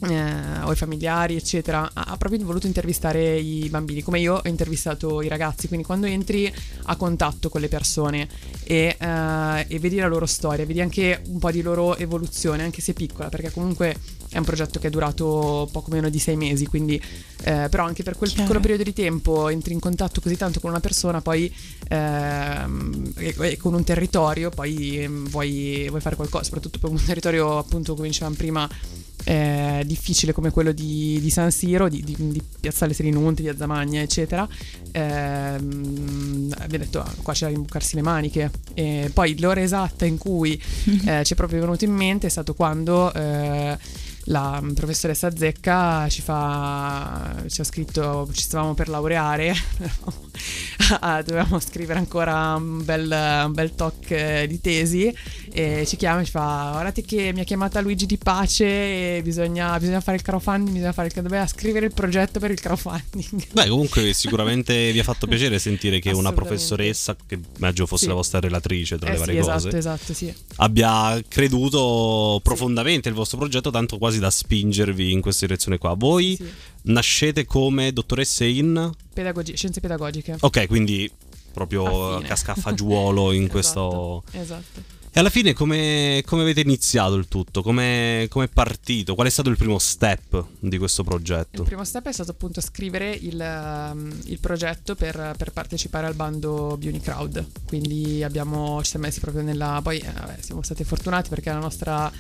eh, 0.08 0.62
o 0.62 0.72
i 0.72 0.76
familiari, 0.76 1.36
eccetera, 1.36 1.90
ha 1.92 2.16
proprio 2.16 2.44
voluto 2.44 2.66
intervistare 2.66 3.38
i 3.38 3.68
bambini, 3.68 4.02
come 4.02 4.20
io 4.20 4.34
ho 4.34 4.48
intervistato 4.48 5.22
i 5.22 5.28
ragazzi, 5.28 5.68
quindi 5.68 5.86
quando 5.86 6.06
entri 6.06 6.52
a 6.84 6.96
contatto 6.96 7.48
con 7.48 7.60
le 7.60 7.68
persone 7.68 8.28
e, 8.64 8.96
eh, 8.98 9.66
e 9.68 9.78
vedi 9.78 9.96
la 9.96 10.08
loro 10.08 10.26
storia, 10.26 10.66
vedi 10.66 10.80
anche 10.80 11.22
un 11.28 11.38
po' 11.38 11.50
di 11.50 11.62
loro 11.62 11.96
evoluzione, 11.96 12.62
anche 12.62 12.80
se 12.80 12.92
piccola, 12.92 13.28
perché 13.28 13.50
comunque 13.50 13.96
è 14.34 14.38
un 14.38 14.44
progetto 14.44 14.80
che 14.80 14.88
è 14.88 14.90
durato 14.90 15.68
poco 15.70 15.92
meno 15.92 16.08
di 16.08 16.18
sei 16.18 16.34
mesi, 16.34 16.66
quindi 16.66 17.00
eh, 17.44 17.68
però 17.70 17.84
anche 17.84 18.02
per 18.02 18.16
quel 18.16 18.30
Chiaro. 18.30 18.42
piccolo 18.42 18.60
periodo 18.60 18.82
di 18.82 18.92
tempo 18.92 19.48
entri 19.48 19.72
in 19.72 19.78
contatto 19.78 20.20
così 20.20 20.36
tanto 20.36 20.58
con 20.58 20.70
una 20.70 20.80
persona, 20.80 21.20
poi 21.20 21.54
ehm, 21.88 23.12
e, 23.16 23.34
e, 23.38 23.56
con 23.56 23.74
un 23.74 23.84
territorio, 23.84 24.50
poi 24.50 25.04
ehm, 25.04 25.28
vuoi, 25.28 25.86
vuoi, 25.88 26.00
fare 26.00 26.16
qualcosa, 26.16 26.42
soprattutto 26.42 26.80
per 26.80 26.90
un 26.90 27.00
territorio 27.04 27.58
appunto 27.58 27.94
come 27.94 28.08
dicevamo 28.08 28.34
prima 28.34 28.68
eh, 29.24 29.82
difficile 29.86 30.32
come 30.32 30.50
quello 30.50 30.72
di, 30.72 31.18
di 31.20 31.30
San 31.30 31.50
Siro, 31.50 31.88
di, 31.88 32.02
di, 32.02 32.16
di, 32.18 32.42
Piazzale 32.60 32.92
Serinunte, 32.92 33.42
di 33.42 33.48
Azzamagna, 33.48 34.00
eccetera. 34.00 34.46
Eh, 34.90 35.00
abbiamo 35.00 36.50
detto 36.68 37.00
ah, 37.00 37.14
qua 37.22 37.32
c'è 37.32 37.46
da 37.46 37.52
imboccarsi 37.52 37.94
le 37.94 38.02
maniche. 38.02 38.50
E 38.74 39.10
poi 39.12 39.38
l'ora 39.38 39.62
esatta 39.62 40.04
in 40.04 40.18
cui 40.18 40.60
eh, 41.06 41.24
ci 41.24 41.32
è 41.32 41.36
proprio 41.36 41.60
venuto 41.60 41.84
in 41.84 41.92
mente 41.92 42.26
è 42.26 42.30
stato 42.30 42.54
quando 42.54 43.12
eh, 43.14 43.78
la 44.25 44.62
professoressa 44.75 45.35
Zecca 45.37 46.09
ci 46.09 46.23
fa 46.23 47.35
ci 47.47 47.61
ha 47.61 47.64
scritto 47.64 48.28
ci 48.33 48.43
stavamo 48.43 48.75
per 48.75 48.88
laureare 48.88 49.54
ah, 51.00 51.23
dovevamo 51.23 51.59
scrivere 51.61 51.99
ancora 51.99 52.54
un 52.54 52.85
bel, 52.85 53.11
un 53.47 53.52
bel 53.52 53.75
talk 53.75 54.11
eh, 54.11 54.47
di 54.47 54.61
tesi 54.61 55.14
e 55.56 55.87
ci 55.87 55.94
chiama 55.94 56.20
e 56.20 56.25
ci 56.25 56.32
fa 56.32 56.70
guardate 56.73 57.02
che 57.02 57.32
mi 57.32 57.38
ha 57.38 57.44
chiamata 57.44 57.80
Luigi 57.80 58.06
di 58.06 58.18
Pace 58.18 58.64
e 58.64 59.23
bisogna, 59.23 59.78
bisogna 59.78 60.00
fare 60.00 60.16
il 60.16 60.25
crowdfunding 60.25 60.73
bisogna 60.73 60.92
fare 60.92 61.06
il 61.14 61.23
doveva 61.23 61.46
scrivere 61.46 61.87
il 61.87 61.94
progetto 61.94 62.40
per 62.40 62.50
il 62.50 62.58
crowdfunding. 62.58 63.52
Beh 63.54 63.68
comunque 63.68 64.12
sicuramente 64.14 64.90
vi 64.90 64.99
ha 64.99 65.04
fatto 65.04 65.28
piacere 65.28 65.61
sentire 65.61 66.00
che 66.00 66.11
una 66.11 66.32
professoressa 66.32 67.14
che 67.25 67.38
immagino 67.56 67.87
fosse 67.87 68.02
sì. 68.02 68.08
la 68.08 68.14
vostra 68.14 68.40
relatrice 68.40 68.99
tra 68.99 69.11
eh 69.11 69.12
le 69.12 69.18
varie 69.18 69.34
sì, 69.34 69.38
esatto, 69.38 69.62
cose 69.62 69.76
esatto, 69.78 70.12
sì. 70.12 70.34
abbia 70.56 71.23
creduto 71.28 72.40
profondamente 72.42 73.08
il 73.08 73.14
vostro 73.14 73.38
progetto 73.38 73.70
tanto 73.70 73.96
quasi 73.96 74.18
da 74.18 74.30
spingervi 74.30 75.12
in 75.12 75.20
questa 75.20 75.46
direzione 75.46 75.78
qua. 75.78 75.94
Voi 75.94 76.37
nascete 76.82 77.44
come 77.44 77.92
dottoresse 77.92 78.44
in? 78.44 78.90
Pedagogi- 79.12 79.56
scienze 79.56 79.78
pedagogiche. 79.78 80.37
Ok 80.40 80.66
quindi 80.66 81.08
proprio 81.52 82.20
casca 82.23 82.50
a 82.50 82.54
fagiolo 82.56 83.30
in 83.30 83.44
esatto, 83.46 83.52
questo 83.52 84.25
esatto 84.32 85.02
e 85.16 85.21
alla 85.21 85.30
fine 85.30 85.52
come, 85.52 86.25
come 86.26 86.42
avete 86.42 86.61
iniziato 86.61 87.14
il 87.14 87.28
tutto? 87.28 87.62
Come 87.62 88.25
è 88.25 88.49
partito? 88.52 89.14
Qual 89.14 89.28
è 89.28 89.30
stato 89.30 89.49
il 89.49 89.56
primo 89.56 89.78
step 89.78 90.44
di 90.59 90.76
questo 90.76 91.04
progetto? 91.04 91.61
Il 91.62 91.68
primo 91.68 91.85
step 91.85 92.09
è 92.09 92.12
stato 92.12 92.33
appunto 92.33 92.61
scrivere 92.61 93.12
il, 93.12 93.38
um, 93.38 94.12
il 94.25 94.40
progetto 94.40 94.97
per, 94.97 95.37
per, 95.38 95.52
partecipare 95.52 96.09
al 96.09 96.14
bando 96.14 96.76
Bunicrowd. 96.76 97.47
Quindi 97.64 98.25
abbiamo, 98.25 98.83
ci 98.83 98.90
siamo 98.90 99.06
messi 99.06 99.21
proprio 99.21 99.44
nella... 99.44 99.78
Poi 99.85 100.00
eh, 100.00 100.11
vabbè, 100.11 100.35
siamo 100.40 100.62
stati 100.62 100.83
fortunati 100.83 101.28
perché 101.28 101.50
la 101.50 101.61
nostra 101.61 102.11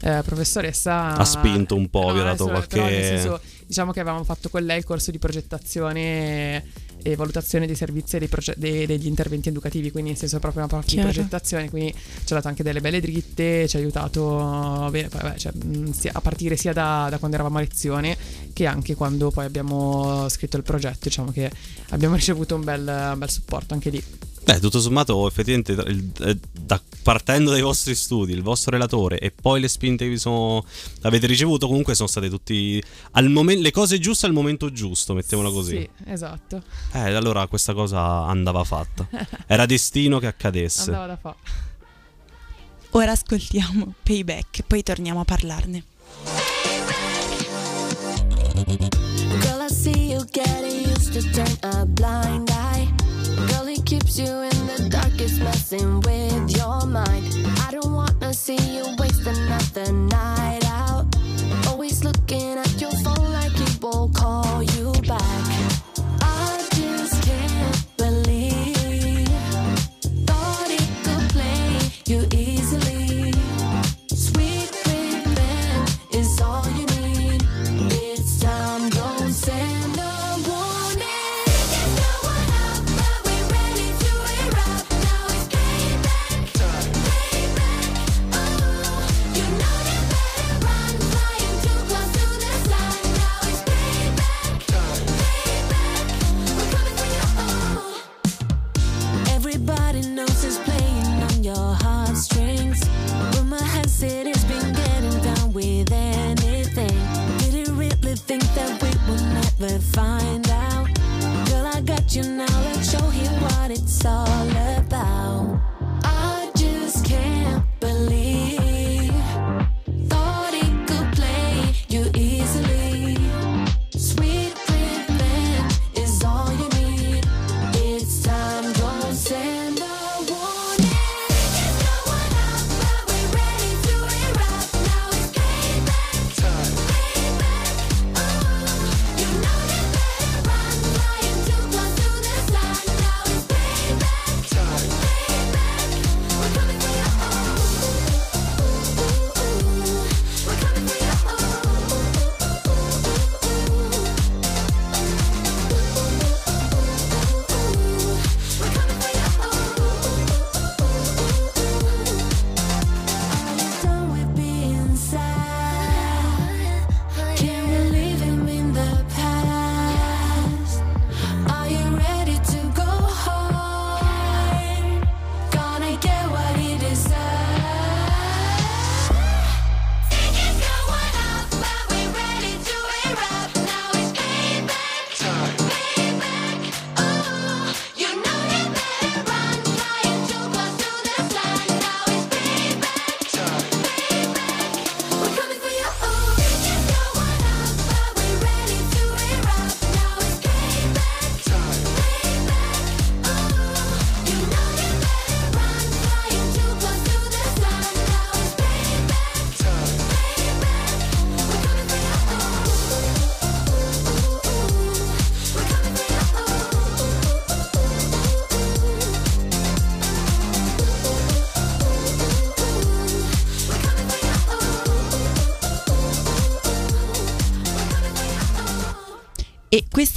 eh, 0.00 0.22
professoressa... 0.24 1.16
Ha 1.16 1.24
spinto 1.24 1.74
un 1.74 1.90
po', 1.90 2.06
no, 2.06 2.12
vi 2.12 2.20
ha 2.20 2.22
dato 2.22 2.46
qualche... 2.46 2.76
Però 2.76 2.88
nel 2.88 3.02
senso, 3.02 3.40
diciamo 3.66 3.90
che 3.90 3.98
avevamo 3.98 4.22
fatto 4.22 4.48
con 4.48 4.62
lei 4.62 4.78
il 4.78 4.84
corso 4.84 5.10
di 5.10 5.18
progettazione 5.18 6.64
e 7.04 7.16
valutazione 7.16 7.66
dei 7.66 7.76
servizi 7.76 8.16
e 8.16 8.18
dei 8.18 8.28
proge- 8.28 8.54
dei, 8.56 8.86
degli 8.86 9.06
interventi 9.06 9.50
educativi, 9.50 9.90
quindi 9.90 10.10
nel 10.10 10.18
senso 10.18 10.38
proprio 10.38 10.62
una 10.62 10.70
parte 10.70 10.92
Chiaro. 10.92 11.08
di 11.08 11.14
progettazione, 11.14 11.68
quindi 11.68 11.92
ci 11.92 12.32
ha 12.32 12.36
dato 12.36 12.48
anche 12.48 12.62
delle 12.62 12.80
belle 12.80 12.98
dritte, 12.98 13.68
ci 13.68 13.76
ha 13.76 13.78
aiutato 13.78 14.88
bene, 14.90 15.08
vabbè, 15.08 15.36
cioè, 15.36 15.52
a 16.12 16.20
partire 16.22 16.56
sia 16.56 16.72
da, 16.72 17.08
da, 17.10 17.18
quando 17.18 17.36
eravamo 17.36 17.58
a 17.58 17.60
lezione 17.60 18.16
che 18.54 18.64
anche 18.64 18.94
quando 18.94 19.30
poi 19.30 19.44
abbiamo 19.44 20.26
scritto 20.30 20.56
il 20.56 20.62
progetto, 20.62 21.00
diciamo 21.02 21.30
che 21.30 21.50
abbiamo 21.90 22.14
ricevuto 22.16 22.54
un 22.54 22.64
bel, 22.64 23.10
un 23.12 23.18
bel 23.18 23.30
supporto 23.30 23.74
anche 23.74 23.90
lì. 23.90 24.02
Beh, 24.44 24.60
tutto 24.60 24.78
sommato, 24.78 25.26
effettivamente, 25.26 25.72
il, 25.72 26.12
eh, 26.20 26.38
da, 26.52 26.80
partendo 27.02 27.50
dai 27.50 27.62
vostri 27.62 27.94
studi, 27.94 28.32
il 28.32 28.42
vostro 28.42 28.72
relatore 28.72 29.18
e 29.18 29.30
poi 29.30 29.58
le 29.58 29.68
spinte 29.68 30.04
che 30.04 30.10
vi 30.10 30.18
sono, 30.18 30.64
avete 31.02 31.26
ricevuto, 31.26 31.66
comunque 31.66 31.94
sono 31.94 32.08
state 32.08 32.28
tutti 32.28 32.82
al 33.12 33.30
momen- 33.30 33.60
le 33.60 33.70
cose 33.70 33.98
giuste 33.98 34.26
al 34.26 34.32
momento 34.32 34.70
giusto, 34.70 35.14
mettiamola 35.14 35.48
così. 35.48 35.78
Sì, 35.78 35.88
esatto. 36.10 36.62
Eh, 36.92 37.14
allora 37.14 37.46
questa 37.46 37.72
cosa 37.72 38.24
andava 38.26 38.62
fatta. 38.64 39.08
Era 39.46 39.64
destino 39.64 40.18
che 40.18 40.26
accadesse. 40.26 40.90
Andava 40.90 41.06
da 41.06 41.16
fa. 41.16 41.36
Ora 42.90 43.12
ascoltiamo 43.12 43.94
Payback, 44.02 44.62
poi 44.66 44.82
torniamo 44.82 45.20
a 45.20 45.24
parlarne. 45.24 45.84
Girl, 49.40 49.62
I 49.62 49.68
see 49.68 50.12
you 50.12 50.24
getting 50.30 50.86
used 50.86 51.12
to 51.14 51.22
turn 51.32 51.56
a 51.62 51.86
blind. 51.86 52.43
Keeps 54.04 54.18
you 54.18 54.26
in 54.26 54.66
the 54.66 54.88
darkest, 54.90 55.40
messing 55.40 56.00
with 56.00 56.56
your 56.56 56.86
mind. 56.86 57.24
I 57.66 57.70
don't 57.70 57.92
wanna 57.92 58.34
see 58.34 58.58
you 58.76 58.84
waste 58.98 59.26
another 59.26 59.92
night 59.92 60.64
out. 60.66 61.06
Always 61.68 62.04
looking 62.04 62.58
at 62.58 62.80
your 62.80 62.90
phone 63.02 63.32
like 63.32 63.52
it 63.54 63.82
won't 63.82 64.14
call 64.14 64.62
you 64.62 64.73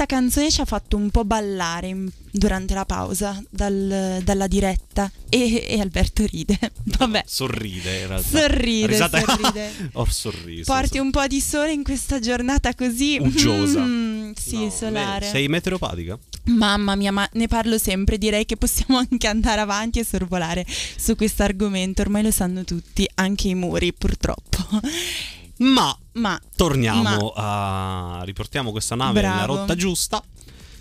canzone 0.07 0.49
ci 0.49 0.61
ha 0.61 0.65
fatto 0.65 0.97
un 0.97 1.11
po' 1.11 1.23
ballare 1.23 1.87
in, 1.87 2.09
durante 2.31 2.73
la 2.73 2.85
pausa 2.85 3.39
dal, 3.51 4.21
dalla 4.23 4.47
diretta 4.47 5.11
e, 5.29 5.65
e, 5.67 5.79
Alberto 5.79 6.25
ride. 6.25 6.57
Vabbè. 6.97 7.23
Sorride 7.27 7.99
in 7.99 8.07
realtà. 8.07 8.39
Sorride, 8.39 8.87
Risata... 8.87 9.19
sorride. 9.19 9.89
Ho 9.93 10.05
sorriso. 10.09 10.73
Porti 10.73 10.97
un 10.97 11.11
po' 11.11 11.27
di 11.27 11.39
sole 11.39 11.71
in 11.73 11.83
questa 11.83 12.19
giornata 12.19 12.73
così 12.73 13.19
uggiosa. 13.19 13.81
Mm, 13.81 14.31
sì, 14.33 14.63
no, 14.63 14.69
solare. 14.71 15.25
Beh, 15.25 15.31
sei 15.31 15.47
meteoropatica? 15.47 16.17
Mamma 16.45 16.95
mia, 16.95 17.11
ma 17.11 17.29
ne 17.33 17.47
parlo 17.47 17.77
sempre. 17.77 18.17
Direi 18.17 18.45
che 18.45 18.57
possiamo 18.57 18.97
anche 19.09 19.27
andare 19.27 19.61
avanti 19.61 19.99
e 19.99 20.03
sorvolare 20.03 20.65
su 20.97 21.15
questo 21.15 21.43
argomento. 21.43 22.01
Ormai 22.01 22.23
lo 22.23 22.31
sanno 22.31 22.63
tutti, 22.63 23.07
anche 23.15 23.49
i 23.49 23.55
muri, 23.55 23.93
purtroppo. 23.93 24.65
Ma, 25.57 25.97
ma 26.17 26.39
torniamo 26.55 27.33
ma. 27.35 28.19
a. 28.19 28.23
riportiamo 28.23 28.71
questa 28.71 28.95
nave 28.95 29.21
Bravo. 29.21 29.35
nella 29.35 29.45
rotta 29.45 29.75
giusta. 29.75 30.21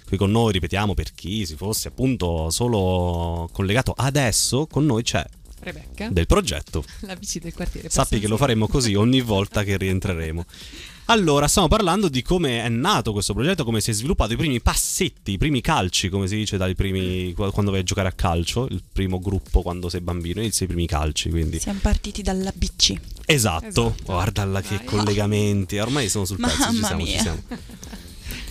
Qui 0.07 0.17
con 0.17 0.31
noi, 0.31 0.53
ripetiamo, 0.53 0.95
per 0.95 1.15
chi 1.15 1.45
si 1.47 1.57
fosse 1.57 1.89
appunto 1.89 2.49
solo 2.51 3.49
collegato 3.53 3.93
adesso, 3.97 4.67
con 4.67 4.87
noi 4.87 5.03
c'è 5.03 5.25
Rebecca 5.61 6.09
del 6.11 6.27
progetto. 6.27 6.85
La 7.01 7.17
bici 7.17 7.41
del 7.41 7.53
quartiere. 7.53 7.89
Sappi 7.89 8.21
che 8.21 8.29
lo 8.29 8.37
faremo 8.37 8.69
così 8.69 8.95
ogni 8.95 9.21
volta 9.21 9.65
che 9.65 9.77
rientreremo. 9.77 10.45
Allora, 11.09 11.47
stiamo 11.47 11.69
parlando 11.69 12.09
di 12.09 12.21
come 12.21 12.65
è 12.65 12.69
nato 12.69 13.13
questo 13.13 13.33
progetto, 13.33 13.63
come 13.65 13.81
si 13.81 13.91
è 13.91 13.95
sviluppato, 13.95 14.33
i 14.33 14.37
primi 14.37 14.61
passetti, 14.61 15.33
i 15.33 15.39
primi 15.39 15.61
calci, 15.61 16.09
come 16.09 16.27
si 16.27 16.35
dice 16.35 16.57
dai 16.57 16.75
primi 16.75 17.33
quando 17.33 17.71
vai 17.71 17.81
a 17.81 17.83
giocare 17.85 18.09
a 18.09 18.13
calcio, 18.13 18.67
il 18.71 18.83
primo 18.93 19.21
gruppo 19.21 19.63
quando 19.63 19.89
sei 19.89 20.01
bambino, 20.01 20.41
inizi 20.41 20.65
i 20.65 20.67
primi 20.67 20.87
calci, 20.89 21.31
quindi. 21.31 21.61
Siamo 21.61 21.79
partiti 21.81 22.23
dalla 22.23 22.53
BC. 22.53 22.95
Esatto, 23.25 23.67
esatto. 23.67 23.95
guardala 24.05 24.61
che 24.61 24.77
Vai. 24.79 24.85
collegamenti, 24.85 25.79
ormai 25.79 26.09
sono 26.09 26.25
sul 26.25 26.39
pezzo, 26.39 26.73
ci 26.73 26.83
siamo, 26.83 27.07
ci 27.07 27.19
siamo. 27.21 27.43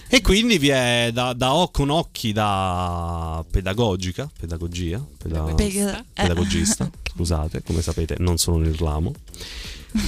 E 0.08 0.22
quindi 0.22 0.58
vi 0.58 0.70
è 0.70 1.10
da, 1.12 1.34
da 1.34 1.68
con 1.74 1.90
occhi 1.90 2.32
da 2.32 3.44
pedagogica, 3.52 4.32
pedagogia, 4.40 5.04
peda- 5.18 5.44
pedagogista, 5.44 6.06
pedagogista 6.14 6.92
scusate, 7.16 7.64
come 7.64 7.82
sapete 7.82 8.16
non 8.20 8.38
sono 8.38 8.58
nel 8.58 8.76
ramo 8.76 9.14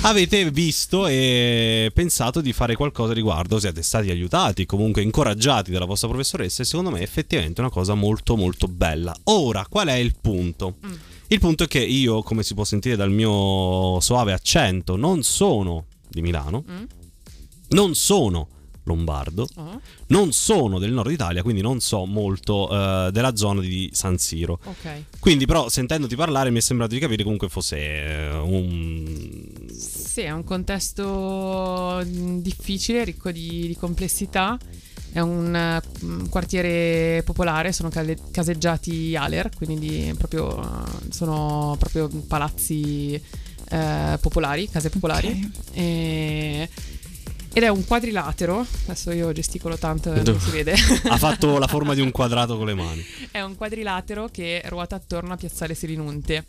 avete 0.02 0.50
visto 0.52 1.08
e 1.08 1.92
pensato 1.94 2.42
di 2.42 2.54
fare 2.54 2.76
qualcosa 2.76 3.14
riguardo, 3.14 3.60
siete 3.60 3.82
stati 3.82 4.10
aiutati, 4.10 4.66
comunque 4.66 5.02
incoraggiati 5.02 5.72
dalla 5.72 5.86
vostra 5.86 6.08
professoressa 6.08 6.62
e 6.62 6.66
secondo 6.66 6.92
me 6.92 7.00
è 7.00 7.04
effettivamente 7.04 7.62
una 7.62 7.70
cosa 7.70 7.94
molto 7.94 8.36
molto 8.36 8.68
bella. 8.68 9.16
Ora, 9.26 9.66
qual 9.70 9.88
è 9.88 9.96
il 9.96 10.16
punto? 10.20 10.78
Mm. 10.86 10.94
Il 11.28 11.40
punto 11.40 11.64
è 11.64 11.68
che 11.68 11.80
io, 11.80 12.24
come 12.24 12.44
si 12.44 12.54
può 12.54 12.64
sentire 12.64 12.96
dal 12.96 13.12
mio 13.12 14.00
soave 14.00 14.34
accento, 14.34 14.96
non 14.96 15.24
sono 15.24 15.86
di 16.08 16.22
Milano, 16.22 16.64
mm. 16.70 16.84
non 17.70 17.96
sono 17.96 18.48
lombardo. 18.88 19.48
Uh-huh. 19.56 19.80
Non 20.08 20.32
sono 20.32 20.80
del 20.80 20.92
nord 20.92 21.12
Italia, 21.12 21.44
quindi 21.44 21.62
non 21.62 21.80
so 21.80 22.06
molto 22.06 22.72
uh, 22.72 23.12
della 23.12 23.36
zona 23.36 23.62
di 23.62 23.90
San 23.94 24.18
Siro. 24.18 24.60
Okay. 24.64 25.06
Quindi, 25.20 25.46
però, 25.46 25.70
sentendoti 25.70 26.16
parlare, 26.16 26.50
mi 26.50 26.58
è 26.58 26.62
sembrato 26.62 26.94
di 26.94 27.00
capire 27.00 27.24
comunque 27.24 27.50
fosse 27.50 28.30
uh, 28.32 28.48
un. 28.48 29.66
Sì, 29.78 30.22
è 30.22 30.32
un 30.32 30.44
contesto 30.44 32.02
mm, 32.04 32.40
difficile, 32.40 33.04
ricco 33.04 33.32
di, 33.32 33.68
di 33.68 33.76
complessità. 33.76 34.58
È 35.12 35.20
un 35.20 35.82
uh, 36.02 36.30
quartiere 36.30 37.24
popolare, 37.24 37.72
sono 37.72 37.90
caseggiati 37.90 39.16
Aler, 39.16 39.50
quindi 39.56 40.14
proprio, 40.18 40.84
sono 41.10 41.76
proprio 41.78 42.08
palazzi 42.28 43.22
popolari, 44.22 44.70
case 44.70 44.90
popolari. 44.90 45.28
Okay. 45.28 45.74
E 45.74 46.70
ed 47.58 47.64
è 47.64 47.70
un 47.70 47.86
quadrilatero, 47.86 48.64
adesso 48.84 49.10
io 49.10 49.32
gesticolo 49.32 49.80
tanto, 49.80 50.14
non 50.14 50.40
si 50.40 50.52
vede. 50.52 50.76
ha 51.10 51.18
fatto 51.18 51.58
la 51.58 51.66
forma 51.66 51.96
di 51.96 52.02
un 52.02 52.12
quadrato 52.14 52.56
con 52.56 52.68
le 52.68 52.76
mani. 52.76 53.04
È 53.32 53.42
un 53.42 53.56
quadrilatero 53.56 54.30
che 54.32 54.62
ruota 54.66 54.96
attorno 54.96 55.34
a 55.34 55.38
Piazzale 55.38 55.74
Selinunte 55.74 56.46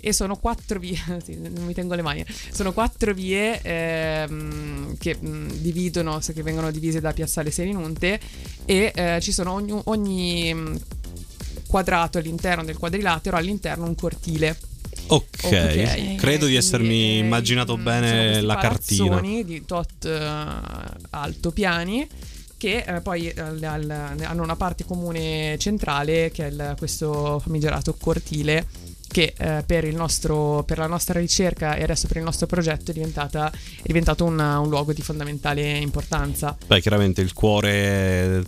e 0.00 0.14
sono 0.14 0.36
quattro 0.36 0.78
vie, 0.78 0.96
sì, 1.22 1.38
non 1.38 1.66
mi 1.66 1.74
tengo 1.74 1.94
le 1.94 2.00
mani, 2.00 2.24
sono 2.50 2.72
quattro 2.72 3.12
vie 3.12 3.60
ehm, 3.60 4.96
che 4.96 5.18
mh, 5.20 5.28
mm, 5.28 5.48
dividono, 5.56 6.20
che 6.20 6.42
vengono 6.42 6.70
divise 6.70 7.00
da 7.00 7.12
Piazzale 7.12 7.50
Selinunte 7.50 8.18
e 8.64 8.92
eh, 8.94 9.18
ci 9.20 9.32
sono 9.32 9.52
ogni, 9.52 9.78
ogni 9.84 10.54
mm, 10.54 10.76
quadrato 11.68 12.16
all'interno 12.16 12.64
del 12.64 12.78
quadrilatero, 12.78 13.36
all'interno 13.36 13.84
un 13.84 13.94
cortile. 13.94 14.56
Ok, 15.08 15.40
okay. 15.44 16.16
credo 16.16 16.46
di 16.46 16.56
essermi 16.56 17.18
immaginato 17.18 17.76
bene 17.76 18.40
la 18.40 18.56
cartina. 18.56 19.20
di 19.20 19.64
tot 19.64 20.04
uh, 20.04 21.06
alto 21.10 21.50
piani 21.52 22.06
che 22.56 22.84
eh, 22.86 23.00
poi 23.00 23.28
eh, 23.28 23.40
al, 23.40 24.16
hanno 24.22 24.42
una 24.42 24.56
parte 24.56 24.84
comune 24.84 25.56
centrale 25.58 26.30
che 26.30 26.46
è 26.46 26.50
il, 26.50 26.74
questo 26.78 27.38
famigerato 27.38 27.94
cortile 27.94 28.66
che 29.08 29.34
eh, 29.36 29.62
per, 29.64 29.84
nostro, 29.94 30.64
per, 30.64 30.78
la 30.78 30.86
nostra 30.86 31.20
ricerca 31.20 31.76
e 31.76 31.82
adesso 31.82 32.06
per 32.06 32.18
il 32.18 32.22
nostro 32.22 32.46
progetto 32.46 32.90
è, 32.90 32.94
è 32.94 33.82
diventato 33.82 34.24
una, 34.24 34.58
un 34.58 34.68
luogo 34.68 34.92
di 34.92 35.00
fondamentale 35.00 35.78
importanza. 35.78 36.56
Beh, 36.66 36.80
chiaramente 36.80 37.20
il 37.20 37.32
cuore 37.32 38.44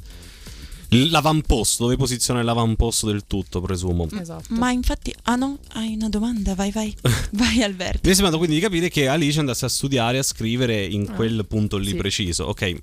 l'avamposto, 0.88 1.84
dove 1.84 1.96
posiziona 1.96 2.42
l'avamposto 2.42 3.06
del 3.06 3.24
tutto, 3.26 3.60
presumo. 3.60 4.08
Esatto. 4.18 4.44
Ma 4.50 4.70
infatti, 4.70 5.14
ah 5.24 5.36
no, 5.36 5.58
hai 5.74 5.94
una 5.94 6.08
domanda, 6.08 6.54
vai, 6.54 6.70
vai, 6.70 6.94
vai 7.32 7.62
Alberto. 7.62 8.00
Mi 8.04 8.10
è 8.10 8.14
sembrato 8.14 8.38
quindi 8.38 8.56
di 8.56 8.62
capire 8.62 8.88
che 8.88 9.08
Alice 9.08 9.38
andasse 9.38 9.66
a 9.66 9.68
studiare, 9.68 10.18
a 10.18 10.22
scrivere 10.22 10.84
in 10.84 11.06
ah. 11.08 11.12
quel 11.12 11.44
punto 11.46 11.76
lì 11.76 11.90
sì. 11.90 11.96
preciso, 11.96 12.44
ok. 12.44 12.76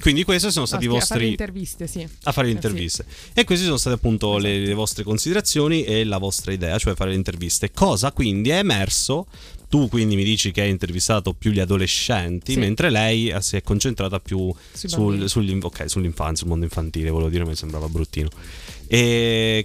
Quindi 0.00 0.24
queste 0.24 0.50
sono 0.50 0.66
stati 0.66 0.84
i 0.86 0.88
vostri... 0.88 1.14
A 1.14 1.18
fare 1.18 1.26
interviste, 1.28 1.86
sì. 1.86 2.08
A 2.24 2.32
fare 2.32 2.48
le 2.48 2.54
interviste. 2.54 3.04
Eh, 3.08 3.12
sì. 3.12 3.40
E 3.40 3.44
queste 3.44 3.64
sono 3.64 3.76
state 3.76 3.94
appunto 3.94 4.36
esatto. 4.36 4.42
le, 4.42 4.58
le, 4.58 4.74
vostre 4.74 5.04
considerazioni 5.04 5.84
e 5.84 6.02
la 6.02 6.18
vostra 6.18 6.52
idea, 6.52 6.76
cioè 6.76 6.96
fare 6.96 7.10
le 7.10 7.16
interviste. 7.16 7.70
Cosa 7.70 8.10
quindi 8.10 8.50
è 8.50 8.58
emerso 8.58 9.28
tu 9.72 9.88
quindi 9.88 10.16
mi 10.16 10.22
dici 10.22 10.50
che 10.50 10.60
hai 10.60 10.68
intervistato 10.68 11.32
più 11.32 11.50
gli 11.50 11.58
adolescenti, 11.58 12.52
sì. 12.52 12.58
mentre 12.58 12.90
lei 12.90 13.34
si 13.38 13.56
è 13.56 13.62
concentrata 13.62 14.20
più 14.20 14.54
sul, 14.70 15.30
sugli, 15.30 15.58
okay, 15.62 15.88
sull'infanzia, 15.88 16.36
sul 16.36 16.48
mondo 16.48 16.66
infantile, 16.66 17.08
volevo 17.08 17.30
dire, 17.30 17.46
mi 17.46 17.56
sembrava 17.56 17.88
bruttino. 17.88 18.28
E 18.86 19.64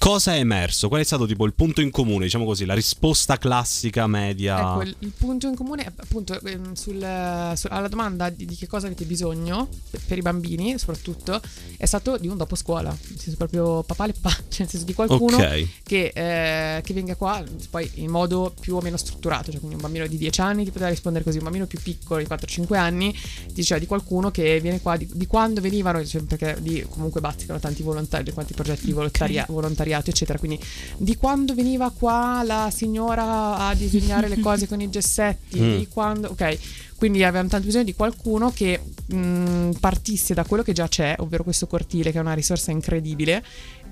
Cosa 0.00 0.32
è 0.32 0.38
emerso? 0.38 0.88
Qual 0.88 1.02
è 1.02 1.04
stato 1.04 1.26
tipo 1.26 1.44
il 1.44 1.52
punto 1.52 1.82
in 1.82 1.90
comune, 1.90 2.24
diciamo 2.24 2.46
così, 2.46 2.64
la 2.64 2.72
risposta 2.72 3.36
classica 3.36 4.06
media? 4.06 4.58
Ecco, 4.58 4.80
il, 4.80 4.96
il 5.00 5.12
punto 5.14 5.46
in 5.46 5.54
comune 5.54 5.92
appunto 5.94 6.40
ehm, 6.40 6.72
sul, 6.72 7.52
su, 7.54 7.66
alla 7.68 7.86
domanda 7.86 8.30
di, 8.30 8.46
di, 8.46 8.56
che 8.56 8.66
cosa 8.66 8.86
avete 8.86 9.04
bisogno 9.04 9.68
per, 9.90 10.00
per, 10.06 10.16
i 10.16 10.22
bambini, 10.22 10.78
soprattutto, 10.78 11.38
è 11.76 11.84
stato 11.84 12.16
di 12.16 12.28
un 12.28 12.38
dopo 12.38 12.54
scuola, 12.54 12.88
nel 12.88 13.18
senso 13.18 13.36
proprio 13.36 13.82
papà 13.82 14.06
le 14.06 14.14
pa, 14.18 14.30
cioè 14.48 14.60
nel 14.60 14.68
senso 14.70 14.86
di 14.86 14.94
qualcuno 14.94 15.36
okay. 15.36 15.70
che, 15.82 16.12
eh, 16.14 16.80
che, 16.80 16.94
venga 16.94 17.14
qua 17.14 17.44
poi 17.68 17.90
in 17.96 18.08
modo 18.08 18.54
più 18.58 18.76
o 18.76 18.80
meno 18.80 18.96
strutturato, 18.96 19.50
cioè 19.50 19.58
quindi 19.58 19.76
un 19.76 19.82
bambino 19.82 20.06
di 20.06 20.16
10 20.16 20.40
anni 20.40 20.64
ti 20.64 20.70
poteva 20.70 20.88
rispondere 20.88 21.24
così, 21.24 21.36
un 21.36 21.44
bambino 21.44 21.66
più 21.66 21.78
piccolo 21.78 22.22
di 22.22 22.26
4-5 22.26 22.74
anni 22.74 23.14
diceva 23.52 23.78
di 23.78 23.84
qualcuno 23.84 24.30
che 24.30 24.60
viene 24.60 24.80
qua, 24.80 24.96
di, 24.96 25.06
di 25.12 25.26
quando 25.26 25.60
venivano, 25.60 26.02
cioè, 26.06 26.22
perché 26.22 26.56
lì 26.62 26.86
comunque 26.88 27.20
bazzicano 27.20 27.60
tanti 27.60 27.82
volontari, 27.82 28.32
quanti 28.32 28.54
progetti 28.54 28.86
di 28.86 28.92
okay. 28.92 29.44
volontariato 29.46 29.89
volontariato, 29.90 30.10
eccetera. 30.10 30.38
Quindi 30.38 30.58
di 30.96 31.16
quando 31.16 31.54
veniva 31.54 31.90
qua 31.90 32.42
la 32.44 32.70
signora 32.74 33.56
a 33.56 33.74
disegnare 33.74 34.28
le 34.28 34.38
cose 34.40 34.68
con 34.68 34.80
i 34.80 34.88
gessetti, 34.88 35.60
mm. 35.60 35.76
di 35.78 35.88
quando... 35.88 36.28
Ok, 36.28 36.58
quindi 36.96 37.24
avevamo 37.24 37.48
tanto 37.48 37.66
bisogno 37.66 37.84
di 37.84 37.94
qualcuno 37.94 38.52
che 38.52 38.78
mh, 39.06 39.70
partisse 39.80 40.34
da 40.34 40.44
quello 40.44 40.62
che 40.62 40.72
già 40.72 40.86
c'è, 40.86 41.16
ovvero 41.18 41.42
questo 41.42 41.66
cortile 41.66 42.12
che 42.12 42.18
è 42.18 42.20
una 42.20 42.34
risorsa 42.34 42.72
incredibile 42.72 43.42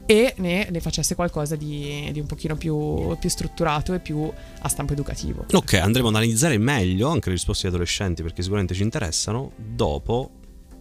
e 0.04 0.34
ne, 0.38 0.68
ne 0.70 0.80
facesse 0.80 1.14
qualcosa 1.14 1.56
di, 1.56 2.10
di 2.12 2.20
un 2.20 2.26
pochino 2.26 2.56
più, 2.56 3.16
più, 3.18 3.28
strutturato 3.30 3.94
e 3.94 4.00
più 4.00 4.30
a 4.60 4.68
stampo 4.68 4.92
educativo. 4.92 5.46
Ok, 5.52 5.74
andremo 5.74 6.08
ad 6.08 6.16
analizzare 6.16 6.58
meglio 6.58 7.08
anche 7.08 7.28
le 7.28 7.36
risposte 7.36 7.66
agli 7.66 7.72
adolescenti 7.72 8.22
perché 8.22 8.42
sicuramente 8.42 8.74
ci 8.74 8.82
interessano 8.82 9.52
dopo 9.56 10.30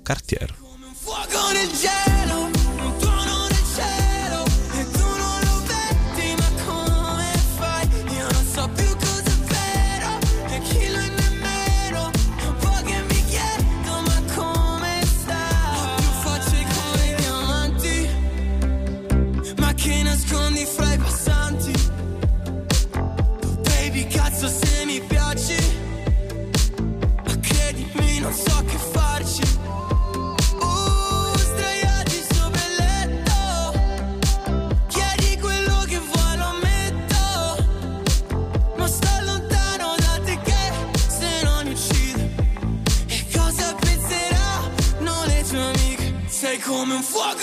Cartier. 0.04 0.54
Come 0.60 0.86
un 0.86 0.94
fuoco 0.94 1.52
nel 1.54 1.72
cielo 1.78 2.07
come 46.98 47.37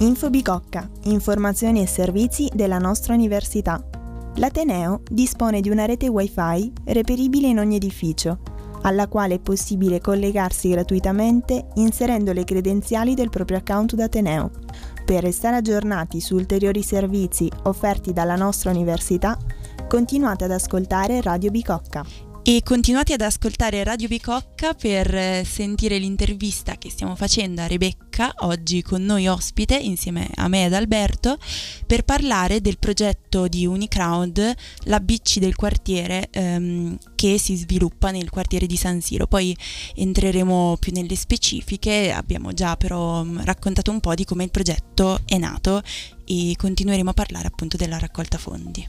Info 0.00 0.30
Bicocca, 0.30 0.88
informazioni 1.04 1.82
e 1.82 1.88
servizi 1.88 2.48
della 2.54 2.78
nostra 2.78 3.14
università. 3.14 3.84
L'Ateneo 4.36 5.02
dispone 5.10 5.60
di 5.60 5.70
una 5.70 5.86
rete 5.86 6.06
Wi-Fi 6.06 6.72
reperibile 6.84 7.48
in 7.48 7.58
ogni 7.58 7.74
edificio, 7.74 8.38
alla 8.82 9.08
quale 9.08 9.34
è 9.34 9.38
possibile 9.40 10.00
collegarsi 10.00 10.68
gratuitamente 10.68 11.66
inserendo 11.74 12.32
le 12.32 12.44
credenziali 12.44 13.14
del 13.14 13.28
proprio 13.28 13.56
account 13.56 13.96
d'Ateneo. 13.96 14.52
Per 15.04 15.20
restare 15.20 15.56
aggiornati 15.56 16.20
su 16.20 16.36
ulteriori 16.36 16.84
servizi 16.84 17.50
offerti 17.64 18.12
dalla 18.12 18.36
nostra 18.36 18.70
università, 18.70 19.36
continuate 19.88 20.44
ad 20.44 20.52
ascoltare 20.52 21.20
Radio 21.20 21.50
Bicocca. 21.50 22.27
E 22.48 22.62
continuate 22.64 23.12
ad 23.12 23.20
ascoltare 23.20 23.84
Radio 23.84 24.08
Bicocca 24.08 24.72
per 24.72 25.14
eh, 25.14 25.44
sentire 25.44 25.98
l'intervista 25.98 26.78
che 26.78 26.88
stiamo 26.88 27.14
facendo 27.14 27.60
a 27.60 27.66
Rebecca, 27.66 28.32
oggi 28.38 28.80
con 28.80 29.04
noi 29.04 29.28
ospite 29.28 29.76
insieme 29.76 30.30
a 30.36 30.48
me 30.48 30.64
ed 30.64 30.72
Alberto, 30.72 31.36
per 31.86 32.04
parlare 32.04 32.62
del 32.62 32.78
progetto 32.78 33.48
di 33.48 33.66
Unicrowd, 33.66 34.54
la 34.84 34.98
BC 34.98 35.40
del 35.40 35.56
quartiere, 35.56 36.28
ehm, 36.30 36.96
che 37.16 37.38
si 37.38 37.54
sviluppa 37.54 38.12
nel 38.12 38.30
quartiere 38.30 38.64
di 38.64 38.78
San 38.78 39.02
Siro. 39.02 39.26
Poi 39.26 39.54
entreremo 39.96 40.78
più 40.80 40.92
nelle 40.94 41.16
specifiche, 41.16 42.10
abbiamo 42.12 42.54
già 42.54 42.78
però 42.78 43.24
mh, 43.24 43.44
raccontato 43.44 43.90
un 43.90 44.00
po' 44.00 44.14
di 44.14 44.24
come 44.24 44.44
il 44.44 44.50
progetto 44.50 45.20
è 45.26 45.36
nato 45.36 45.82
e 46.24 46.54
continueremo 46.56 47.10
a 47.10 47.12
parlare 47.12 47.46
appunto 47.46 47.76
della 47.76 47.98
raccolta 47.98 48.38
fondi. 48.38 48.88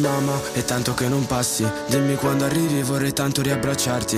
Ehi 0.00 0.06
hey 0.06 0.12
mamma, 0.12 0.40
è 0.52 0.64
tanto 0.64 0.94
che 0.94 1.08
non 1.08 1.26
passi. 1.26 1.68
Dimmi 1.88 2.14
quando 2.14 2.46
arrivi, 2.46 2.80
vorrei 2.82 3.12
tanto 3.12 3.42
riabbracciarti. 3.42 4.16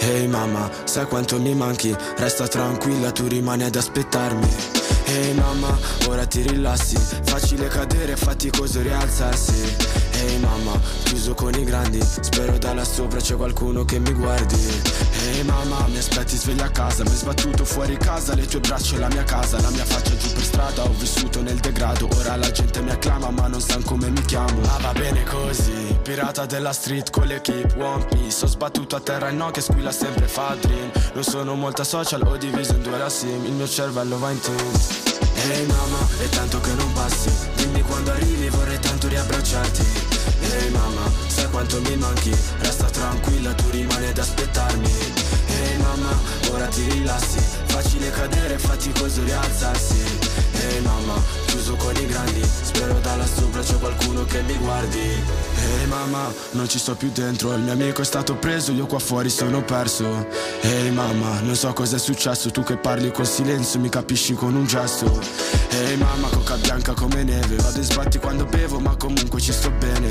Ehi 0.00 0.26
mamma, 0.26 0.70
sai 0.84 1.06
quanto 1.06 1.40
mi 1.40 1.54
manchi? 1.54 1.96
Resta 2.16 2.46
tranquilla, 2.46 3.10
tu 3.10 3.26
rimani 3.26 3.64
ad 3.64 3.74
aspettarmi. 3.74 4.46
Ehi 5.06 5.28
hey 5.28 5.34
mamma, 5.34 5.78
ora 6.08 6.26
ti 6.26 6.42
rilassi. 6.42 6.96
Facile 7.24 7.68
cadere, 7.68 8.16
faticoso 8.16 8.82
rialzarsi. 8.82 10.02
Ehi 10.12 10.38
mamma, 10.38 10.78
chiuso 11.04 11.32
con 11.34 11.54
i 11.54 11.64
grandi. 11.64 12.00
Spero 12.20 12.58
da 12.58 12.74
là 12.74 12.84
sopra 12.84 13.18
c'è 13.18 13.34
qualcuno 13.34 13.84
che 13.84 13.98
mi 13.98 14.12
guardi. 14.12 14.82
Ehi 15.26 15.42
mamma, 15.42 15.86
mi 15.88 15.96
aspetti 15.96 16.36
sveglia 16.36 16.66
a 16.66 16.70
casa. 16.70 17.02
Mi 17.02 17.10
hai 17.10 17.16
sbattuto 17.16 17.64
fuori 17.64 17.96
casa, 17.96 18.34
le 18.34 18.46
tue 18.46 18.60
braccia 18.60 18.96
e 18.96 18.98
la 18.98 19.08
mia 19.08 19.24
casa. 19.24 19.60
La 19.60 19.70
mia 19.70 19.84
faccia 19.84 20.16
giù 20.16 20.32
per 20.32 20.42
strada, 20.42 20.82
ho 20.82 20.94
vissuto 20.98 21.40
nel 21.40 21.58
degrado. 21.60 22.08
Ora 22.16 22.36
la 22.36 22.50
gente 22.50 22.80
mi 22.82 22.90
acclama 22.90 23.30
ma 23.30 23.46
non 23.46 23.60
sa 23.60 23.78
come 23.84 24.10
mi 24.10 24.22
chiamo. 24.22 24.60
Ah 24.64 24.78
va 24.80 24.92
bene 24.92 25.13
così, 25.22 25.98
pirata 26.02 26.46
della 26.46 26.72
street 26.72 27.10
con 27.10 27.26
l'equipe 27.26 27.74
One 27.80 28.04
Piece. 28.06 28.44
Ho 28.44 28.48
sbattuto 28.48 28.96
a 28.96 29.00
terra 29.00 29.28
il 29.28 29.36
no 29.36 29.50
che 29.50 29.60
squilla 29.60 29.92
sempre 29.92 30.26
fa 30.26 30.56
dream. 30.60 30.90
Non 31.12 31.22
sono 31.22 31.54
molta 31.54 31.84
social, 31.84 32.22
ho 32.22 32.36
diviso 32.36 32.72
in 32.72 32.82
due 32.82 32.98
la 32.98 33.08
sim. 33.08 33.44
Il 33.44 33.52
mio 33.52 33.68
cervello 33.68 34.18
va 34.18 34.30
in 34.30 34.40
tilt 34.40 35.12
Ehi 35.34 35.50
hey 35.50 35.66
mamma, 35.66 35.98
è 36.18 36.28
tanto 36.30 36.60
che 36.60 36.72
non 36.74 36.92
passi. 36.92 37.30
Dimmi 37.56 37.82
quando 37.82 38.10
arrivi, 38.10 38.48
vorrei 38.48 38.78
tanto 38.78 39.08
riabbracciarti. 39.08 39.86
Ehi 40.40 40.64
hey 40.64 40.70
mamma, 40.70 41.10
sai 41.26 41.48
quanto 41.50 41.80
mi 41.82 41.96
manchi? 41.96 42.34
Resta 42.58 42.86
tranquilla, 42.86 43.52
tu 43.52 43.68
rimani 43.70 44.06
ad 44.06 44.18
aspettarmi. 44.18 44.90
Ehi 44.90 45.70
hey 45.70 45.76
mamma, 45.78 46.18
ora 46.50 46.66
ti 46.66 46.82
rilassi 46.90 47.63
Facile 47.74 48.08
cadere, 48.10 48.56
faticoso 48.56 49.24
rialzarsi. 49.24 50.00
Ehi 50.52 50.80
mamma, 50.82 51.20
chiuso 51.46 51.74
con 51.74 51.92
i 51.96 52.06
grandi. 52.06 52.40
Spero 52.62 53.00
da 53.00 53.16
là 53.16 53.26
sopra 53.26 53.62
c'è 53.62 53.76
qualcuno 53.80 54.24
che 54.26 54.42
mi 54.42 54.54
guardi. 54.58 55.00
Ehi 55.00 55.86
mamma, 55.88 56.32
non 56.52 56.68
ci 56.68 56.78
sto 56.78 56.94
più 56.94 57.10
dentro. 57.10 57.52
Il 57.52 57.62
mio 57.62 57.72
amico 57.72 58.00
è 58.00 58.04
stato 58.04 58.36
preso, 58.36 58.70
io 58.70 58.86
qua 58.86 59.00
fuori 59.00 59.28
sono 59.28 59.64
perso. 59.64 60.24
Ehi 60.60 60.92
mamma, 60.92 61.40
non 61.40 61.56
so 61.56 61.72
cosa 61.72 61.96
è 61.96 61.98
successo. 61.98 62.52
Tu 62.52 62.62
che 62.62 62.76
parli 62.76 63.10
col 63.10 63.26
silenzio, 63.26 63.80
mi 63.80 63.88
capisci 63.88 64.34
con 64.34 64.54
un 64.54 64.66
gesto. 64.66 65.20
Ehi 65.70 65.96
mamma, 65.96 66.28
coca 66.28 66.54
bianca 66.54 66.92
come 66.92 67.24
neve. 67.24 67.56
Vado 67.56 67.78
in 67.78 67.84
sbatti 67.84 68.18
quando 68.18 68.44
bevo, 68.44 68.78
ma 68.78 68.94
comunque 68.94 69.40
ci 69.40 69.52
sto 69.52 69.72
bene. 69.72 70.08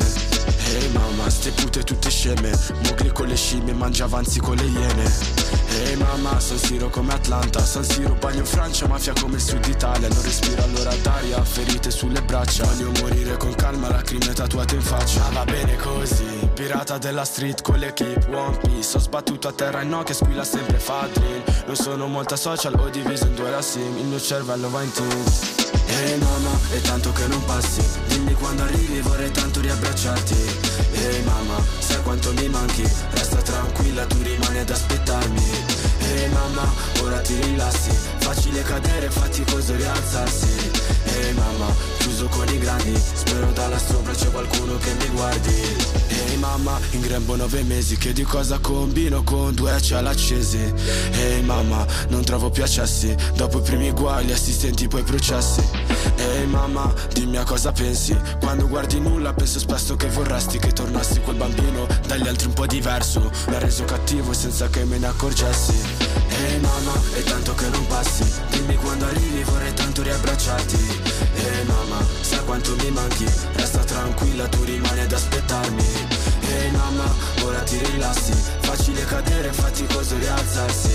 Ehi 0.68 0.90
mamma, 0.92 1.30
ste 1.30 1.52
pute 1.52 1.84
tutte 1.84 2.10
sceme. 2.10 2.52
Mogli 2.90 3.10
con 3.14 3.28
le 3.28 3.38
scimmie, 3.38 3.74
mangia 3.74 4.04
avanzi 4.04 4.42
con 4.42 4.58
le 4.58 4.66
iene. 4.66 5.52
Ehi 5.86 5.96
mamma, 5.96 6.40
San 6.40 6.58
Siro 6.58 6.90
come 6.90 7.14
Atlanta 7.14 7.53
San 7.60 7.84
Siro 7.84 8.14
bagno 8.16 8.40
in 8.40 8.46
Francia, 8.46 8.88
mafia 8.88 9.14
come 9.20 9.36
il 9.36 9.42
sud 9.42 9.66
Italia. 9.66 10.08
Non 10.08 10.22
respiro 10.22 10.64
allora 10.64 10.94
d'aria, 11.02 11.44
ferite 11.44 11.92
sulle 11.92 12.22
braccia. 12.22 12.66
Bagno 12.66 12.92
morire 13.02 13.38
con 13.38 13.54
calma, 13.56 13.90
lacrime 13.90 14.34
tatuate 14.34 14.76
in 14.76 14.82
faccia. 14.82 15.22
Ma 15.22 15.30
va 15.30 15.44
bene 15.46 15.76
così, 15.76 16.50
pirata 16.54 16.98
della 16.98 17.26
street 17.26 17.62
con 17.62 17.78
l'equipe 17.78 18.28
One 18.34 18.58
Piece. 18.58 18.98
Ho 18.98 19.00
sbattuto 19.00 19.48
a 19.48 19.52
terra 19.52 19.82
il 19.82 19.88
no 19.88 20.04
che 20.04 20.14
squilla 20.14 20.44
sempre 20.44 20.78
fa 20.78 21.08
drill 21.12 21.44
Non 21.66 21.76
sono 21.76 22.08
molta 22.08 22.36
social, 22.36 22.74
ho 22.74 22.90
diviso 22.90 23.26
in 23.26 23.36
due 23.36 23.50
la 23.50 23.62
sim. 23.62 23.98
Il 23.98 24.06
mio 24.06 24.20
cervello 24.20 24.70
va 24.70 24.82
in 24.82 24.92
teams 24.92 25.62
Ehi 25.86 26.12
hey 26.12 26.18
mamma, 26.18 26.50
è 26.72 26.82
tanto 26.82 27.12
che 27.12 27.28
non 27.28 27.44
passi. 27.46 27.82
Dimmi 28.08 28.34
quando 28.34 28.64
arrivi, 28.64 29.00
vorrei 29.02 29.32
tanto 29.32 29.60
riabbracciarti. 29.60 30.34
Ehi 30.94 31.16
hey 31.16 31.24
mamma, 31.24 31.56
sai 31.80 32.02
quanto 32.04 32.34
mi 32.34 32.48
manchi? 32.50 32.84
Resta 33.12 33.38
tranquilla, 33.38 34.06
tu 34.06 34.18
rimani 34.22 34.60
ad 34.60 34.70
aspettarmi 34.70 35.63
mamma, 36.28 36.72
ora 37.02 37.20
ti 37.22 37.40
rilassi. 37.42 37.92
Facile 38.20 38.62
cadere, 38.62 39.10
faticoso 39.10 39.76
rialzarsi 39.76 41.03
Ehi 41.14 41.28
hey 41.28 41.34
mamma, 41.34 41.74
chiuso 42.00 42.28
con 42.28 42.48
i 42.48 42.58
grandi. 42.58 42.94
Spero 43.14 43.52
da 43.52 43.68
là 43.68 43.78
sopra 43.78 44.14
c'è 44.14 44.32
qualcuno 44.32 44.78
che 44.78 44.94
mi 45.00 45.08
guardi. 45.14 45.54
Ehi 45.54 46.32
hey 46.32 46.38
mamma, 46.38 46.80
in 46.92 47.02
grembo 47.02 47.36
nove 47.36 47.62
mesi 47.64 47.98
Che 47.98 48.14
di 48.14 48.24
cosa 48.24 48.58
combino 48.60 49.24
con 49.24 49.54
due 49.54 49.80
cieli 49.80 50.08
accesi? 50.08 50.74
Ehi 51.12 51.42
mamma, 51.44 51.86
non 52.10 52.24
trovo 52.24 52.50
più 52.50 52.64
accessi. 52.64 53.16
Dopo 53.36 53.60
i 53.60 53.62
primi 53.62 53.92
guai, 53.92 54.26
gli 54.26 54.32
assistenti 54.32 54.88
poi 54.88 55.04
processi. 55.04 55.62
Ehi 56.18 56.46
mamma, 56.48 56.92
dimmi 57.14 57.38
a 57.38 57.44
cosa 57.44 57.72
pensi. 57.72 58.18
Quando 58.40 58.68
guardi 58.68 59.00
nulla 59.00 59.34
penso 59.34 59.60
spesso 59.60 59.96
che 59.96 60.08
vorresti 60.08 60.58
Che 60.58 60.72
tornassi 60.72 61.20
quel 61.22 61.36
bambino. 61.36 61.88
Dagli 62.08 62.28
altri 62.28 62.48
un 62.48 62.54
po' 62.54 62.66
diverso 62.66 63.32
Mi 63.48 63.56
ha 63.56 63.60
reso 63.60 63.84
cattivo 63.86 64.34
senza 64.34 64.68
che 64.70 64.84
me 64.86 64.98
ne 64.98 65.08
accorgessi. 65.08 65.74
Ehi 66.30 66.60
mamma, 66.60 66.94
è 67.14 67.24
tanto 67.24 67.54
che 67.54 67.68
non 67.70 67.86
passi. 67.88 68.24
Dimmi 68.50 68.76
quando 68.76 69.06
arrivi 69.06 69.44
vorrei 69.44 69.74
tanto 69.74 70.02
riabbracciarti 70.02 71.03
Ehi 71.36 71.46
hey 71.46 71.64
mamma, 71.66 72.06
sai 72.22 72.44
quanto 72.46 72.76
mi 72.82 72.92
manchi? 72.92 73.26
Resta 73.54 73.84
tranquilla, 73.84 74.48
tu 74.48 74.64
rimani 74.64 75.02
ad 75.02 75.12
aspettarmi. 75.12 75.84
Ehi 75.84 76.52
hey 76.52 76.72
mamma, 76.72 77.14
ora 77.44 77.60
ti 77.64 77.78
rilassi. 77.78 78.34
Facile 78.62 79.04
cadere, 79.06 79.52
faticoso 79.52 80.18
rialzarsi. 80.18 80.94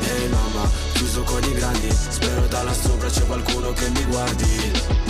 Ehi 0.00 0.22
hey 0.22 0.28
mamma, 0.28 0.68
chiuso 0.94 1.22
con 1.22 1.42
i 1.44 1.52
grandi. 1.52 1.88
Spero 2.08 2.46
da 2.46 2.62
là 2.62 2.72
sopra 2.72 3.08
c'è 3.08 3.24
qualcuno 3.26 3.72
che 3.72 3.88
mi 3.90 4.04
guardi. 4.04 5.04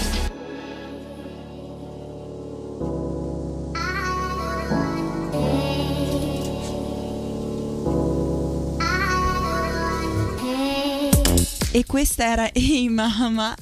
E 11.76 11.84
questa 11.84 12.24
era 12.24 12.50
Ehi 12.56 12.88
mamma, 12.88 13.54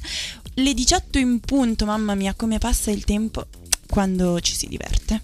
le 0.55 0.75
18 0.75 1.19
in 1.19 1.41
punto, 1.41 1.85
mamma 1.85 2.15
mia 2.15 2.35
come 2.35 2.59
passa 2.59 2.91
il 2.91 3.05
tempo 3.05 3.47
quando 3.89 4.41
ci 4.41 4.55
si 4.55 4.67
diverte. 4.67 5.23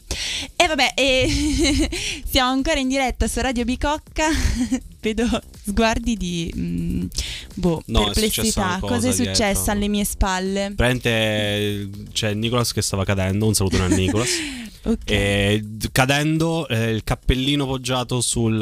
E 0.55 0.67
vabbè, 0.67 0.93
e 0.95 1.91
siamo 2.29 2.51
ancora 2.51 2.79
in 2.79 2.89
diretta 2.89 3.27
su 3.27 3.41
Radio 3.41 3.65
Bicocca, 3.65 4.29
vedo 5.01 5.27
sguardi 5.65 6.17
di 6.17 6.53
mh, 6.55 7.07
boh, 7.55 7.83
No, 7.87 8.03
è 8.03 8.13
perplessità, 8.13 8.63
una 8.67 8.79
cosa 8.81 8.95
cosa 8.95 9.09
è 9.09 9.13
successo 9.13 9.53
dietro. 9.53 9.73
alle 9.73 9.89
mie 9.89 10.05
spalle? 10.05 10.73
Praticamente 10.77 11.91
c'è 12.13 12.35
Nicolas 12.35 12.73
che 12.73 12.83
stava 12.83 13.05
cadendo, 13.05 13.47
un 13.47 13.55
saluto 13.55 13.83
a 13.83 13.87
Nicolas. 13.87 14.29
Ok. 14.83 15.57
d- 15.57 15.91
cadendo, 15.93 16.67
eh, 16.67 16.89
il 16.89 17.05
cappellino 17.05 17.67
poggiato 17.67 18.23
sul 18.23 18.57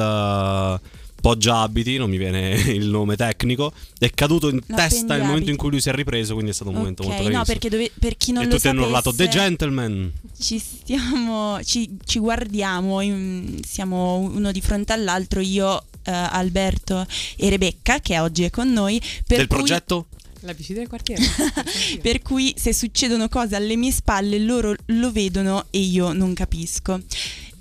poggia 1.21 1.61
abiti, 1.61 1.97
non 1.97 2.09
mi 2.11 2.17
viene 2.17 2.51
il 2.73 2.87
nome 2.89 3.17
tecnico, 3.17 3.73
è 3.99 4.11
caduto 4.11 4.49
in 4.49 4.61
No, 4.67 4.77
testa 4.77 5.17
nel 5.17 5.25
momento 5.27 5.51
in 5.51 5.57
cui 5.57 5.71
lui 5.71 5.81
si 5.81 5.89
è 5.89 5.93
ripreso, 5.93 6.33
quindi 6.35 6.51
è 6.53 6.55
stato 6.55 6.71
un 6.71 6.77
momento 6.77 7.03
Ok, 7.03 7.09
molto 7.09 7.23
no, 7.25 7.29
triste. 7.45 7.53
perché 7.53 7.69
dove- 7.69 7.91
per 7.99 8.17
chi 8.17 8.33
non 8.33 8.43
e 8.43 8.47
lo 8.47 8.51
tutti 8.53 8.63
sapesse 8.63 8.77
hanno 8.83 8.87
urlato 8.89 9.15
The 9.15 9.29
Gentleman. 9.29 10.13
ci 10.39 10.59
stiamo 10.59 11.63
ci, 11.65 11.97
ci 12.05 12.19
guardiamo 12.19 13.01
in- 13.01 13.61
siamo 13.67 14.19
uno 14.19 14.53
di 14.53 14.61
fronte 14.61 14.93
all'altro 14.93 15.41
io 15.41 15.83
eh, 16.05 16.11
Alberto 16.13 17.07
e 17.37 17.49
Rebecca 17.51 18.01
che 18.01 18.19
oggi 18.19 18.45
è 18.45 18.51
con 18.51 18.73
noi 18.73 18.99
per 19.27 19.39
Del 19.39 19.47
cui, 19.47 19.57
progetto? 19.57 20.07
La 20.43 20.55
bici 20.55 20.73
del 20.73 20.87
quartiere. 20.87 21.21
per 22.01 22.23
cui 22.23 22.55
se 22.57 22.73
succedono 22.73 23.29
cose 23.29 23.57
alle 23.57 23.75
mie 23.77 23.91
spalle 23.91 24.39
loro 24.39 24.73
lo 24.87 25.11
vedono 25.11 25.67
e 25.71 25.81
io 25.81 26.13
non 26.13 26.33
capisco 26.33 27.01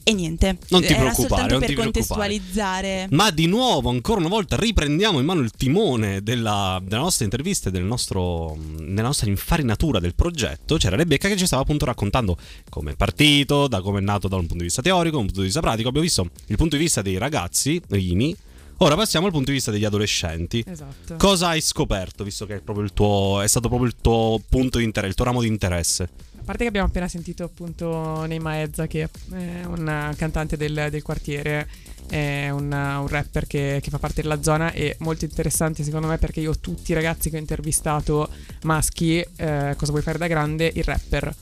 e 0.07 0.13
niente 0.13 0.57
Non 0.69 0.79
ti 0.79 0.87
era 0.87 1.01
preoccupare, 1.01 1.27
soltanto 1.27 1.51
non 1.51 1.59
per 1.59 1.67
ti 1.67 1.75
preoccupare. 1.75 2.29
contestualizzare 2.29 3.07
Ma 3.11 3.29
di 3.29 3.45
nuovo, 3.45 3.89
ancora 3.89 4.21
una 4.21 4.29
volta, 4.29 4.55
riprendiamo 4.55 5.19
in 5.19 5.25
mano 5.25 5.41
il 5.41 5.51
timone 5.51 6.23
della, 6.23 6.81
della 6.81 7.01
nostra 7.01 7.25
intervista 7.25 7.67
e 7.67 7.71
del 7.73 7.83
nostro, 7.83 8.55
della 8.77 9.01
nostra 9.01 9.27
infarinatura 9.27 9.99
del 9.99 10.15
progetto. 10.15 10.77
C'era 10.77 10.95
Rebecca 10.95 11.27
che 11.27 11.35
ci 11.35 11.45
stava 11.45 11.63
appunto 11.63 11.83
raccontando 11.83 12.37
come 12.69 12.91
è 12.91 12.95
partito, 12.95 13.67
da 13.67 13.81
come 13.81 13.99
è 13.99 14.01
nato 14.01 14.29
da 14.29 14.35
un 14.35 14.43
punto 14.43 14.59
di 14.59 14.63
vista 14.63 14.81
teorico, 14.81 15.15
da 15.15 15.19
un 15.19 15.25
punto 15.25 15.41
di 15.41 15.47
vista 15.47 15.59
pratico. 15.59 15.89
Abbiamo 15.89 16.07
visto 16.07 16.29
il 16.45 16.55
punto 16.55 16.77
di 16.77 16.81
vista 16.81 17.01
dei 17.01 17.17
ragazzi, 17.17 17.81
Rini. 17.89 18.33
Ora 18.77 18.95
passiamo 18.95 19.25
al 19.25 19.33
punto 19.33 19.47
di 19.47 19.55
vista 19.55 19.71
degli 19.71 19.83
adolescenti. 19.85 20.63
Esatto. 20.65 21.15
Cosa 21.17 21.47
hai 21.49 21.59
scoperto, 21.59 22.23
visto 22.23 22.45
che 22.45 22.55
è, 22.55 22.59
proprio 22.61 22.85
il 22.85 22.93
tuo, 22.93 23.41
è 23.41 23.47
stato 23.47 23.67
proprio 23.67 23.89
il 23.89 23.95
tuo 23.99 24.39
punto 24.47 24.77
di 24.77 24.85
interesse, 24.85 25.09
il 25.09 25.15
tuo 25.15 25.25
ramo 25.25 25.41
di 25.41 25.47
interesse? 25.47 26.09
A 26.47 26.51
parte 26.51 26.63
che 26.63 26.69
abbiamo 26.69 26.87
appena 26.87 27.09
sentito 27.09 27.43
appunto 27.43 28.23
Neima 28.25 28.61
Ezza 28.61 28.87
che 28.87 29.03
è 29.03 29.63
un 29.65 30.13
cantante 30.15 30.55
del, 30.55 30.87
del 30.89 31.01
quartiere, 31.03 31.67
è 32.09 32.47
un, 32.51 32.71
un 32.71 33.07
rapper 33.09 33.45
che, 33.45 33.79
che 33.83 33.89
fa 33.89 33.99
parte 33.99 34.21
della 34.21 34.41
zona 34.41 34.71
e 34.71 34.95
molto 34.99 35.25
interessante 35.25 35.83
secondo 35.83 36.07
me 36.07 36.17
perché 36.17 36.39
io 36.39 36.57
tutti 36.57 36.91
i 36.91 36.93
ragazzi 36.93 37.29
che 37.29 37.35
ho 37.35 37.39
intervistato 37.39 38.29
maschi, 38.63 39.17
eh, 39.19 39.73
cosa 39.77 39.91
vuoi 39.91 40.01
fare 40.01 40.17
da 40.17 40.27
grande? 40.27 40.71
Il 40.73 40.85
rapper 40.85 41.35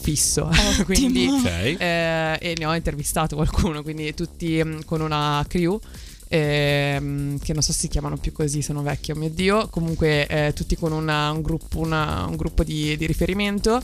fisso. 0.00 0.50
quindi 0.86 1.28
Ottimo. 1.28 1.38
Ok. 1.38 1.46
eh, 1.78 2.38
e 2.40 2.54
ne 2.58 2.66
ho 2.66 2.74
intervistato 2.74 3.36
qualcuno, 3.36 3.82
quindi 3.84 4.12
tutti 4.12 4.60
mm, 4.64 4.80
con 4.86 5.00
una 5.02 5.44
crew. 5.46 5.78
ehm, 6.26 7.38
che 7.38 7.52
non 7.52 7.62
so 7.62 7.72
se 7.72 7.78
si 7.78 7.88
chiamano 7.88 8.16
più 8.16 8.32
così, 8.32 8.60
sono 8.60 8.82
vecchi, 8.82 9.12
oh 9.12 9.14
mio 9.14 9.30
dio. 9.30 9.68
Comunque, 9.68 10.26
eh, 10.26 10.52
tutti 10.52 10.74
con 10.76 10.90
una- 10.90 11.30
un 11.30 11.42
gruppo, 11.42 11.78
una- 11.78 12.26
un 12.26 12.34
gruppo 12.34 12.64
di, 12.64 12.96
di 12.96 13.06
riferimento. 13.06 13.80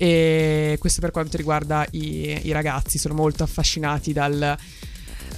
E 0.00 0.76
questo 0.78 1.00
per 1.00 1.10
quanto 1.10 1.36
riguarda 1.36 1.84
i, 1.90 2.40
i 2.44 2.52
ragazzi, 2.52 2.96
sono 2.98 3.14
molto 3.14 3.42
affascinati 3.42 4.12
dal. 4.12 4.56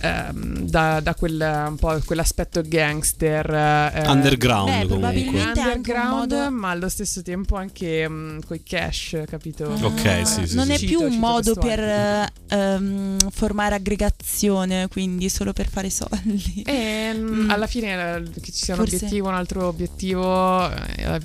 ehm, 0.02 0.60
da, 0.60 1.00
da 1.00 1.14
quel, 1.14 1.64
un 1.68 1.76
po' 1.76 1.98
quell'aspetto 2.04 2.62
gangster 2.64 3.50
eh, 3.94 4.08
Underground 4.08 4.70
beh, 4.80 4.86
comunque. 4.86 5.40
underground, 5.42 6.32
modo- 6.32 6.50
ma 6.50 6.70
allo 6.70 6.88
stesso 6.88 7.20
tempo 7.22 7.56
anche 7.56 8.08
mm, 8.08 8.38
coi 8.46 8.62
cash, 8.62 9.16
capito? 9.26 9.64
Ok, 9.80 10.06
Ah, 10.06 10.24
sì, 10.24 10.46
sì, 10.46 10.54
non 10.54 10.66
sì, 10.66 10.72
è 10.72 10.76
sì. 10.78 10.86
più 10.86 10.98
Cito- 11.00 11.04
un 11.04 11.12
cito 11.12 11.26
modo 11.26 11.54
per 11.54 11.80
eh, 11.80 12.32
ehm, 12.48 13.16
formare 13.30 13.74
aggregazione 13.74 14.88
quindi 14.88 15.28
solo 15.28 15.52
per 15.52 15.68
fare 15.68 15.90
soldi 15.90 16.62
E 16.66 17.12
mm, 17.14 17.44
Mm. 17.44 17.50
alla 17.50 17.66
fine 17.66 18.16
eh, 18.16 18.22
che 18.40 18.52
ci 18.52 18.64
sia 18.64 18.74
un 18.74 18.80
Forse- 18.80 18.96
obiettivo, 18.96 19.28
un 19.28 19.34
altro 19.34 19.66
obiettivo, 19.66 20.70
eh, 20.70 21.20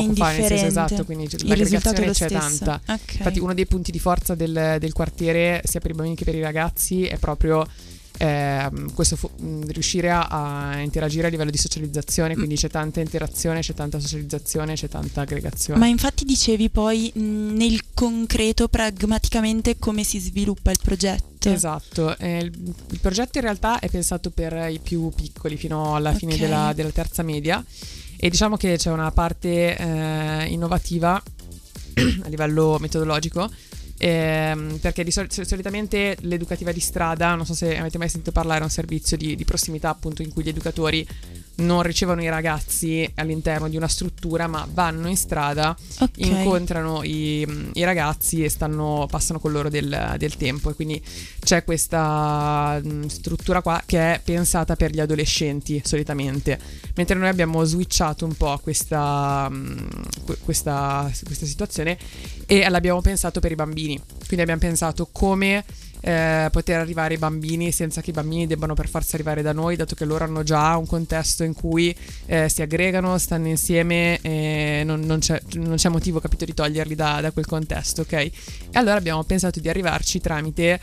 poco 0.00 0.14
fa, 0.14 0.32
nel 0.32 0.46
senso 0.46 0.64
esatto, 0.66 1.04
quindi 1.04 1.28
l'aggregazione 1.44 2.10
c'è 2.10 2.28
stesso 2.28 2.64
tanta. 2.64 2.80
Ok. 2.88 3.14
Infatti 3.16 3.38
uno 3.38 3.54
dei 3.54 3.66
punti 3.66 3.90
di 3.90 3.98
forza 3.98 4.34
del, 4.34 4.76
del 4.78 4.92
quartiere, 4.92 5.62
sia 5.64 5.80
per 5.80 5.90
i 5.90 5.94
bambini 5.94 6.16
che 6.16 6.24
per 6.24 6.34
i 6.34 6.40
ragazzi, 6.40 7.04
è 7.04 7.18
proprio 7.18 7.66
ehm, 8.18 8.92
questo 8.94 9.16
fu- 9.16 9.30
riuscire 9.66 10.10
a, 10.10 10.26
a 10.26 10.80
interagire 10.80 11.26
a 11.26 11.30
livello 11.30 11.50
di 11.50 11.58
socializzazione, 11.58 12.34
quindi 12.34 12.56
c'è 12.56 12.68
tanta 12.68 13.00
interazione, 13.00 13.60
c'è 13.60 13.74
tanta 13.74 13.98
socializzazione, 14.00 14.74
c'è 14.74 14.88
tanta 14.88 15.22
aggregazione. 15.22 15.78
Ma 15.78 15.86
infatti 15.86 16.24
dicevi 16.24 16.70
poi 16.70 17.10
mh, 17.14 17.20
nel 17.54 17.80
concreto, 17.94 18.68
pragmaticamente, 18.68 19.78
come 19.78 20.04
si 20.04 20.18
sviluppa 20.18 20.70
il 20.70 20.78
progetto. 20.82 21.50
Esatto, 21.50 22.16
eh, 22.18 22.38
il, 22.38 22.74
il 22.90 23.00
progetto 23.00 23.38
in 23.38 23.44
realtà 23.44 23.80
è 23.80 23.88
pensato 23.88 24.30
per 24.30 24.70
i 24.70 24.78
più 24.78 25.10
piccoli 25.14 25.56
fino 25.56 25.96
alla 25.96 26.14
fine 26.14 26.34
Ok. 26.34 26.38
della, 26.40 26.72
della 26.72 26.90
terza 26.90 27.24
media 27.24 27.64
e 28.24 28.30
diciamo 28.30 28.56
che 28.56 28.76
c'è 28.76 28.88
una 28.92 29.10
parte 29.10 29.76
eh, 29.76 30.44
innovativa 30.46 31.20
a 32.22 32.28
livello 32.28 32.78
metodologico 32.78 33.50
ehm, 33.98 34.78
perché 34.78 35.02
di 35.02 35.10
sol- 35.10 35.26
solitamente 35.28 36.16
l'educativa 36.20 36.70
di 36.70 36.78
strada, 36.78 37.34
non 37.34 37.44
so 37.44 37.52
se 37.52 37.76
avete 37.76 37.98
mai 37.98 38.08
sentito 38.08 38.30
parlare, 38.30 38.60
è 38.60 38.62
un 38.62 38.70
servizio 38.70 39.16
di, 39.16 39.34
di 39.34 39.44
prossimità 39.44 39.88
appunto 39.88 40.22
in 40.22 40.32
cui 40.32 40.44
gli 40.44 40.50
educatori 40.50 41.04
non 41.62 41.82
ricevono 41.82 42.22
i 42.22 42.28
ragazzi 42.28 43.10
all'interno 43.16 43.68
di 43.68 43.76
una 43.76 43.88
struttura 43.88 44.46
ma 44.46 44.66
vanno 44.72 45.08
in 45.08 45.16
strada 45.16 45.76
Ok. 46.00 46.10
incontrano 46.16 47.02
i, 47.02 47.46
i 47.74 47.84
ragazzi 47.84 48.42
e 48.44 48.48
stanno, 48.48 49.06
passano 49.10 49.38
con 49.38 49.52
loro 49.52 49.68
del, 49.68 50.14
del 50.18 50.36
tempo. 50.36 50.70
E 50.70 50.74
quindi 50.74 51.02
c'è 51.40 51.64
questa 51.64 52.80
mh, 52.82 53.06
struttura 53.06 53.62
qua 53.62 53.82
che 53.86 54.14
è 54.14 54.20
pensata 54.22 54.76
per 54.76 54.90
gli 54.92 55.00
adolescenti 55.00 55.80
solitamente. 55.84 56.58
Mentre 56.96 57.16
noi 57.16 57.28
abbiamo 57.28 57.64
switchato 57.64 58.24
un 58.24 58.34
po' 58.34 58.58
questa, 58.62 59.50
que- 60.24 60.38
questa, 60.44 61.10
questa 61.24 61.46
situazione 61.46 61.96
e 62.46 62.68
l'abbiamo 62.68 63.00
pensato 63.00 63.40
per 63.40 63.52
i 63.52 63.54
bambini. 63.54 64.00
Quindi 64.26 64.42
abbiamo 64.42 64.60
pensato 64.60 65.08
come 65.10 65.64
eh, 66.02 66.48
poter 66.50 66.80
arrivare 66.80 67.14
ai 67.14 67.18
bambini 67.20 67.72
senza 67.72 68.00
che 68.00 68.10
i 68.10 68.12
bambini 68.12 68.46
debbano 68.46 68.74
per 68.74 68.88
forza 68.88 69.14
arrivare 69.14 69.40
da 69.40 69.52
noi, 69.52 69.76
dato 69.76 69.94
che 69.94 70.04
loro 70.04 70.24
hanno 70.24 70.42
già 70.42 70.76
un 70.76 70.86
contesto 70.86 71.44
in 71.44 71.54
cui 71.54 71.94
eh, 72.26 72.48
si 72.48 72.60
aggregano, 72.60 73.16
stanno 73.18 73.46
insieme 73.48 74.20
e 74.20 74.82
non, 74.84 75.00
non 75.00 75.20
c'è, 75.20 75.40
non 75.54 75.76
c'è 75.76 75.88
motivo, 75.88 76.20
capito, 76.20 76.44
di 76.44 76.54
toglierli 76.54 76.94
da, 76.94 77.20
da 77.20 77.30
quel 77.30 77.46
contesto, 77.46 78.02
ok? 78.02 78.12
E 78.12 78.32
allora 78.72 78.96
abbiamo 78.96 79.22
pensato 79.24 79.60
di 79.60 79.68
arrivarci 79.68 80.20
tramite 80.20 80.80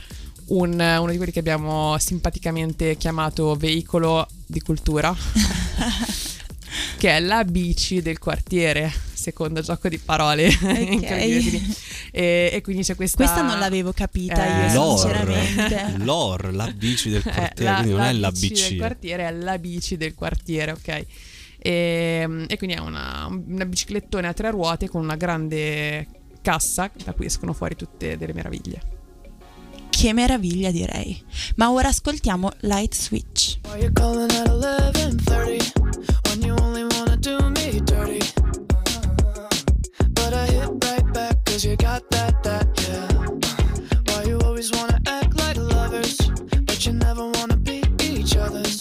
un- 0.47 0.71
uno 0.71 1.11
di 1.11 1.17
quelli 1.17 1.31
che 1.31 1.39
abbiamo 1.39 1.97
simpaticamente 1.99 2.95
chiamato 2.97 3.55
veicolo 3.55 4.27
di 4.45 4.61
cultura, 4.61 5.13
che 6.97 7.09
è 7.09 7.19
la 7.19 7.43
bici 7.43 8.01
del 8.01 8.19
quartiere, 8.19 8.91
secondo 9.19 9.61
gioco 9.61 9.89
di 9.89 9.97
parole 9.97 10.47
incredibili. 10.89 11.75
E, 12.11 12.49
e 12.53 12.61
quindi 12.61 12.83
c'è 12.83 12.95
questa... 12.95 13.17
Questa 13.23 13.41
non 13.41 13.59
l'avevo 13.59 13.91
capita 13.91 14.67
Eh, 14.67 14.71
io, 14.71 14.73
L'or, 14.73 14.99
sinceramente. 14.99 15.93
l'or, 16.03 16.53
la 16.53 16.71
bici 16.75 17.09
del 17.09 17.21
Eh, 17.27 17.31
quartiere, 17.31 17.73
quindi 17.75 17.91
non 17.91 18.01
è 18.01 18.13
la 18.13 18.31
bici 18.31 18.67
del 18.69 18.77
quartiere, 18.77 19.27
è 19.27 19.31
la 19.31 19.57
bici 19.57 19.97
del 19.97 20.15
quartiere, 20.15 20.71
ok? 20.71 21.05
E, 21.61 22.45
e 22.47 22.57
quindi 22.57 22.75
è 22.75 22.79
una, 22.79 23.27
una 23.29 23.65
biciclettone 23.65 24.27
a 24.27 24.33
tre 24.33 24.49
ruote 24.51 24.87
con 24.89 25.01
una 25.03 25.15
grande 25.17 26.07
cassa 26.41 26.89
da 27.03 27.13
cui 27.13 27.25
escono 27.25 27.51
fuori 27.53 27.75
tutte 27.75 28.17
delle 28.17 28.33
meraviglie. 28.33 28.81
Che 29.89 30.13
meraviglia 30.13 30.71
direi. 30.71 31.21
Ma 31.55 31.69
ora 31.71 31.89
ascoltiamo 31.89 32.49
Light 32.61 32.95
Switch. 32.95 33.57
'Cause 41.59 41.65
you 41.65 41.75
got 41.75 42.09
that 42.09 42.41
that 42.41 42.67
yeah. 42.87 43.07
Why 44.07 44.23
you 44.23 44.39
always 44.45 44.71
wanna 44.71 44.97
act 45.05 45.35
like 45.35 45.57
lovers, 45.57 46.15
but 46.65 46.85
you 46.85 46.93
never 46.93 47.25
wanna 47.31 47.57
be 47.57 47.83
each 48.01 48.37
other's? 48.37 48.79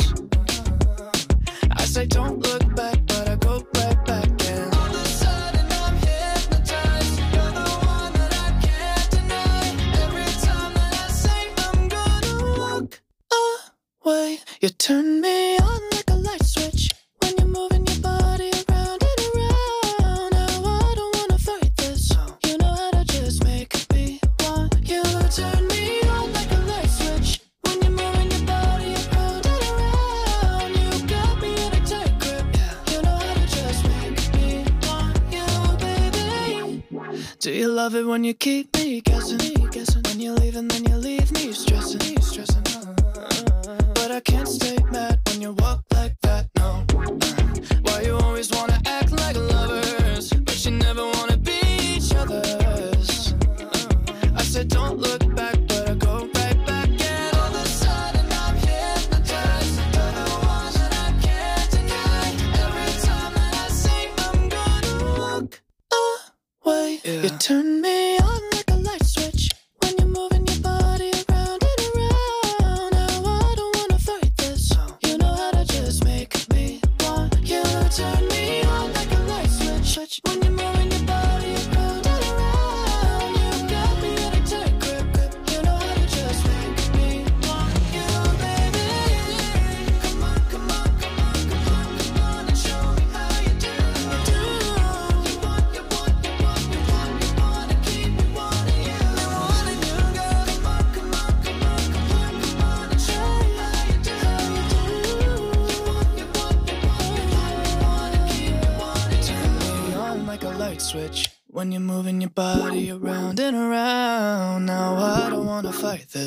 I 1.72 1.84
say 1.86 2.06
don't 2.06 2.38
look 2.38 2.62
back, 2.76 2.98
but 3.06 3.28
I 3.28 3.34
go 3.34 3.54
right 3.74 4.00
back 4.06 4.30
and 4.52 4.72
all 4.76 4.94
of 4.94 4.94
a 4.94 5.08
sudden 5.22 5.66
I'm 5.82 5.96
hypnotized. 6.06 7.18
You're 7.34 7.52
the 7.60 7.68
one 7.96 8.12
that 8.20 8.32
I 8.46 8.50
can't 8.66 9.10
deny. 9.16 9.64
Every 10.04 10.30
time 10.46 10.72
that 10.78 10.94
I 11.04 11.08
say 11.24 11.40
I'm 11.66 11.88
gonna 11.96 12.34
walk 12.60 13.00
away. 14.04 14.38
You 14.60 14.68
turn 14.68 15.20
me 15.20 15.58
on 15.58 15.80
like 15.94 16.10
a 16.10 16.14
light 16.14 16.44
switch 16.44 16.92
love 37.88 37.94
it 37.94 38.06
when 38.06 38.22
you 38.22 38.34
keep 38.34 38.76
me 38.76 39.00
guessing? 39.00 39.38
guessing? 39.70 40.02
When 40.02 40.20
you 40.20 40.34
leave 40.34 40.56
and 40.56 40.70
then 40.70 40.84
you 40.84 40.96
leave 40.96 41.32
me 41.32 41.52
stressing, 41.52 42.20
stressing. 42.20 42.62
Uh, 42.66 43.78
but 43.94 44.10
I 44.10 44.20
can't 44.20 44.46
stay 44.46 44.76
mad 44.92 45.18
when 45.26 45.40
you 45.40 45.52
walk 45.52 45.84
like 45.94 46.14
that. 46.20 46.48
No. 46.58 46.84
Uh, 46.92 47.78
why 47.84 48.02
you 48.02 48.14
always 48.18 48.50
wanna 48.50 48.78
act 48.84 49.10
like 49.12 49.36
lovers, 49.36 49.47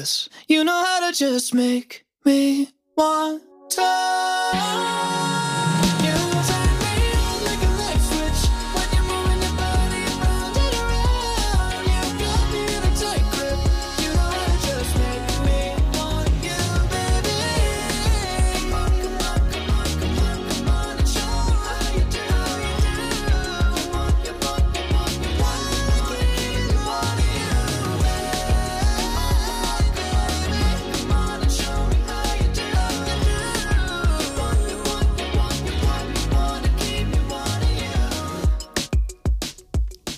this. 0.01 0.29
You 0.47 0.63
know 0.63 0.83
how 0.83 1.11
to 1.11 1.15
just 1.15 1.53
make 1.53 2.05
me 2.25 2.60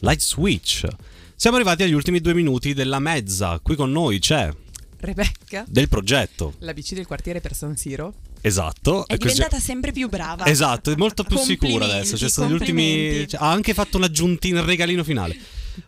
Light 0.04 0.20
Switch. 0.20 0.86
Siamo 1.34 1.56
arrivati 1.56 1.84
agli 1.84 1.94
ultimi 1.94 2.20
due 2.20 2.34
minuti 2.34 2.74
della 2.74 3.00
mezza. 3.00 3.60
Qui 3.64 3.76
con 3.76 3.90
noi 3.90 4.20
c'è 4.20 4.52
Rebecca, 4.98 5.64
del 5.68 5.88
progetto. 5.88 6.56
la 6.60 6.74
bici 6.74 6.94
del 6.94 7.08
quartiere 7.08 7.40
per 7.40 7.56
San 7.56 7.78
Siro. 7.78 8.14
Esatto. 8.42 9.08
È 9.08 9.14
E 9.14 9.18
così- 9.18 9.36
diventata 9.36 9.62
sempre 9.62 9.94
più 9.94 10.10
brava. 10.10 10.46
Esatto, 10.46 10.92
è 10.92 10.96
molto 10.98 11.24
più 11.24 11.38
sicura 11.38 11.86
adesso. 11.86 12.18
Cioè, 12.18 12.30
sono 12.30 12.50
gli 12.50 12.54
ultimi. 12.54 13.26
cioè, 13.30 13.40
ha 13.42 13.50
anche 13.50 13.74
fatto 13.74 13.96
un'aggiuntina, 13.96 14.60
il 14.60 14.66
regalino 14.66 15.06
finale. 15.06 15.38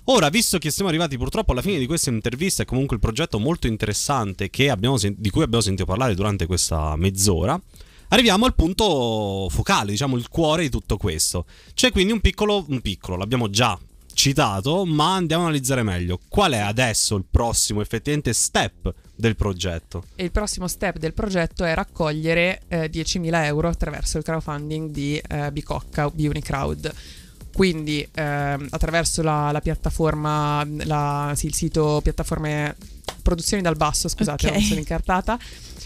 Ora, 0.05 0.29
visto 0.29 0.57
che 0.59 0.71
siamo 0.71 0.89
arrivati 0.89 1.17
purtroppo 1.17 1.51
alla 1.51 1.61
fine 1.61 1.77
di 1.77 1.85
questa 1.85 2.09
intervista, 2.09 2.63
è 2.63 2.65
comunque 2.65 2.95
il 2.95 3.01
progetto 3.01 3.37
molto 3.37 3.67
interessante 3.67 4.49
che 4.49 4.69
abbiamo 4.69 4.95
sen- 4.97 5.15
di 5.17 5.29
cui 5.29 5.43
abbiamo 5.43 5.61
sentito 5.61 5.85
parlare 5.85 6.15
durante 6.15 6.45
questa 6.45 6.95
mezz'ora. 6.95 7.61
Arriviamo 8.09 8.45
al 8.45 8.55
punto 8.55 9.49
focale, 9.49 9.91
diciamo 9.91 10.15
il 10.15 10.29
cuore 10.29 10.63
di 10.63 10.69
tutto 10.69 10.95
questo. 10.95 11.45
C'è 11.73 11.91
quindi 11.91 12.13
un 12.13 12.21
piccolo, 12.21 12.63
un 12.69 12.79
piccolo, 12.79 13.17
l'abbiamo 13.17 13.49
già 13.49 13.77
citato, 14.29 14.85
ma 14.85 15.13
andiamo 15.13 15.43
a 15.43 15.47
analizzare 15.47 15.83
meglio. 15.83 16.19
Qual 16.27 16.51
è 16.53 16.57
adesso 16.57 17.15
il 17.15 17.25
prossimo 17.29 17.81
effettivamente 17.81 18.33
step 18.33 18.91
del 19.15 19.35
progetto? 19.35 20.05
E 20.15 20.23
il 20.23 20.31
prossimo 20.31 20.67
step 20.67 20.97
del 20.97 21.13
progetto 21.13 21.63
è 21.63 21.75
raccogliere 21.75 22.61
eh, 22.67 22.89
10.000 22.89 23.43
euro 23.43 23.67
attraverso 23.67 24.17
il 24.17 24.23
crowdfunding 24.23 24.89
di 24.89 25.21
eh, 25.27 25.51
Bicocca, 25.51 26.09
di 26.11 26.27
Unicrowd. 26.27 26.91
Quindi 27.53 28.05
ehm, 28.15 28.67
attraverso 28.71 29.21
la, 29.21 29.51
la 29.51 29.61
piattaforma, 29.61 30.65
la- 30.85 31.33
sì, 31.35 31.45
il 31.45 31.53
sito 31.53 31.99
piattaforme 32.01 32.75
Produzioni 33.21 33.61
dal 33.61 33.75
Basso, 33.75 34.07
scusate, 34.07 34.47
Ok. 34.47 34.53
non 34.53 34.61
sono 34.63 34.79
incartata. 34.79 35.37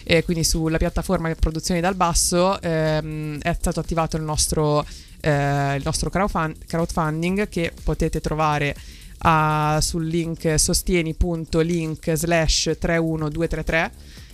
E 0.03 0.23
quindi 0.23 0.43
sulla 0.43 0.77
piattaforma 0.77 1.33
Produzioni 1.35 1.81
dal 1.81 1.95
Basso 1.95 2.59
ehm, 2.61 3.39
è 3.39 3.53
stato 3.53 3.79
attivato 3.79 4.17
il 4.17 4.23
nostro, 4.23 4.85
eh, 5.21 5.75
il 5.75 5.81
nostro 5.83 6.09
crowdfund- 6.09 6.65
crowdfunding 6.65 7.47
che 7.49 7.73
potete 7.83 8.19
trovare 8.21 8.75
a- 9.19 9.79
sul 9.81 10.05
link 10.05 10.59
sostieni.link 10.59 12.13
slash 12.13 12.75
31233 12.79 13.91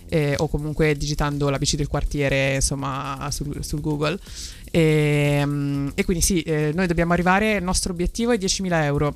eh, 0.08 0.34
o 0.38 0.48
comunque 0.48 0.96
digitando 0.96 1.48
la 1.48 1.58
bici 1.58 1.76
del 1.76 1.88
quartiere 1.88 2.56
insomma 2.56 3.28
sul, 3.30 3.64
sul 3.64 3.80
Google. 3.80 4.18
E, 4.70 5.42
mm, 5.44 5.88
e 5.94 6.04
quindi 6.04 6.22
sì 6.22 6.42
eh, 6.42 6.72
noi 6.74 6.86
dobbiamo 6.86 7.12
arrivare 7.12 7.54
il 7.54 7.62
nostro 7.62 7.92
obiettivo 7.92 8.32
è 8.32 8.36
10.000 8.36 8.84
euro 8.84 9.14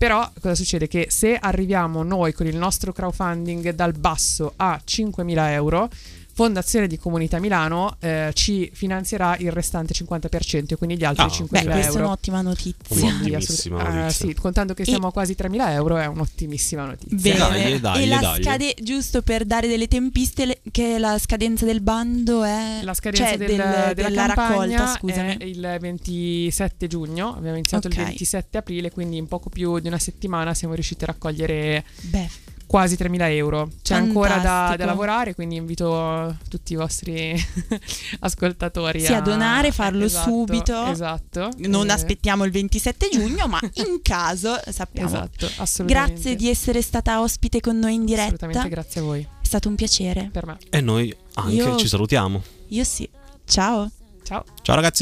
Però 0.00 0.32
cosa 0.40 0.54
succede? 0.54 0.88
Che 0.88 1.08
se 1.10 1.36
arriviamo 1.36 2.02
noi 2.02 2.32
con 2.32 2.46
il 2.46 2.56
nostro 2.56 2.90
crowdfunding 2.90 3.68
dal 3.74 3.92
basso 3.92 4.54
a 4.56 4.80
5.000 4.82 5.50
euro, 5.50 5.90
Fondazione 6.32 6.86
di 6.86 6.98
Comunità 6.98 7.38
Milano 7.38 7.96
eh, 8.00 8.30
ci 8.34 8.70
finanzierà 8.72 9.36
il 9.38 9.52
restante 9.52 9.92
50% 9.94 10.64
e 10.68 10.76
quindi 10.76 10.96
gli 10.96 11.04
altri 11.04 11.24
Ah, 11.24 11.28
5.000 11.28 11.46
Beh, 11.50 11.58
euro. 11.60 11.72
questa 11.72 11.98
è 11.98 12.02
un'ottima 12.02 12.40
notizia. 12.40 12.74
Quindi, 12.88 13.34
Ottimissima 13.34 13.76
assolut- 13.78 13.94
eh, 13.96 14.00
notizia. 14.02 14.26
sì, 14.28 14.34
contando 14.34 14.74
che 14.74 14.82
E- 14.82 14.84
siamo 14.86 15.06
a 15.08 15.12
quasi 15.12 15.34
3.000 15.34 15.72
euro 15.72 15.96
è 15.98 16.06
un'ottimissima 16.06 16.84
notizia. 16.86 17.16
Bene, 17.16 17.38
Dai, 17.38 17.80
dai, 17.80 18.02
e 18.02 18.06
la 18.06 18.18
dai. 18.18 18.42
scade- 18.42 18.74
giusto 18.82 19.22
per 19.22 19.44
dare 19.44 19.68
delle 19.68 19.88
tempiste, 19.88 20.46
le- 20.46 20.60
che 20.70 20.98
la 20.98 21.18
scadenza 21.18 21.64
del 21.66 21.80
bando 21.80 22.42
è 22.44 22.80
La 22.82 22.94
scadenza 22.94 23.26
cioè, 23.28 23.36
del- 23.36 23.46
del- 23.48 23.56
della, 23.56 23.92
della 23.94 24.26
campagna 24.26 24.78
raccolta, 24.78 24.98
scusami. 24.98 25.36
è 25.36 25.44
il 25.44 25.76
27 25.80 26.86
giugno, 26.86 27.34
abbiamo 27.36 27.56
iniziato 27.56 27.88
Ok. 27.88 27.96
il 27.96 28.04
27 28.04 28.58
aprile, 28.58 28.90
quindi 28.90 29.16
in 29.16 29.26
poco 29.26 29.48
più 29.50 29.78
di 29.78 29.88
una 29.88 29.98
settimana 29.98 30.54
siamo 30.54 30.74
riusciti 30.74 31.04
a 31.04 31.08
raccogliere 31.08 31.84
Beh, 32.02 32.28
quasi 32.70 32.94
3.000 32.94 33.32
euro. 33.32 33.68
C'è 33.82 33.96
ancora 33.96 34.34
da, 34.36 34.42
Fantastico. 34.42 34.76
da 34.78 34.84
lavorare, 34.84 35.34
quindi 35.34 35.56
invito 35.56 36.36
tutti 36.48 36.74
i 36.74 36.76
vostri 36.76 37.34
ascoltatori 38.20 39.00
Sì, 39.00 39.12
a 39.12 39.20
donare, 39.20 39.72
farlo 39.72 40.04
esatto, 40.04 40.30
subito. 40.30 40.86
Esatto. 40.86 41.50
non 41.66 41.88
Eh, 41.88 41.92
aspettiamo 41.92 42.44
il 42.44 42.52
27 42.52 43.08
giugno, 43.10 43.48
ma 43.48 43.58
in 43.84 44.00
caso 44.02 44.56
sappiamo. 44.68 45.08
Esatto, 45.08 45.50
assolutamente. 45.56 46.12
Grazie 46.12 46.36
di 46.36 46.48
essere 46.48 46.80
stata 46.80 47.20
ospite 47.20 47.60
con 47.60 47.76
noi 47.78 47.94
in 47.94 48.04
diretta. 48.04 48.34
Assolutamente 48.34 48.68
grazie 48.68 49.00
a 49.00 49.04
voi. 49.04 49.20
È 49.22 49.46
stato 49.46 49.68
un 49.68 49.74
piacere. 49.74 50.28
Per 50.32 50.46
me. 50.46 50.56
E 50.70 50.80
noi 50.80 51.12
anche 51.34 51.52
Io- 51.54 51.76
ci 51.76 51.88
salutiamo. 51.88 52.40
Io 52.68 52.84
sì. 52.84 53.08
Ciao. 53.46 53.90
Ciao. 54.22 54.44
Ciao 54.62 54.76
ragazzi. 54.76 54.98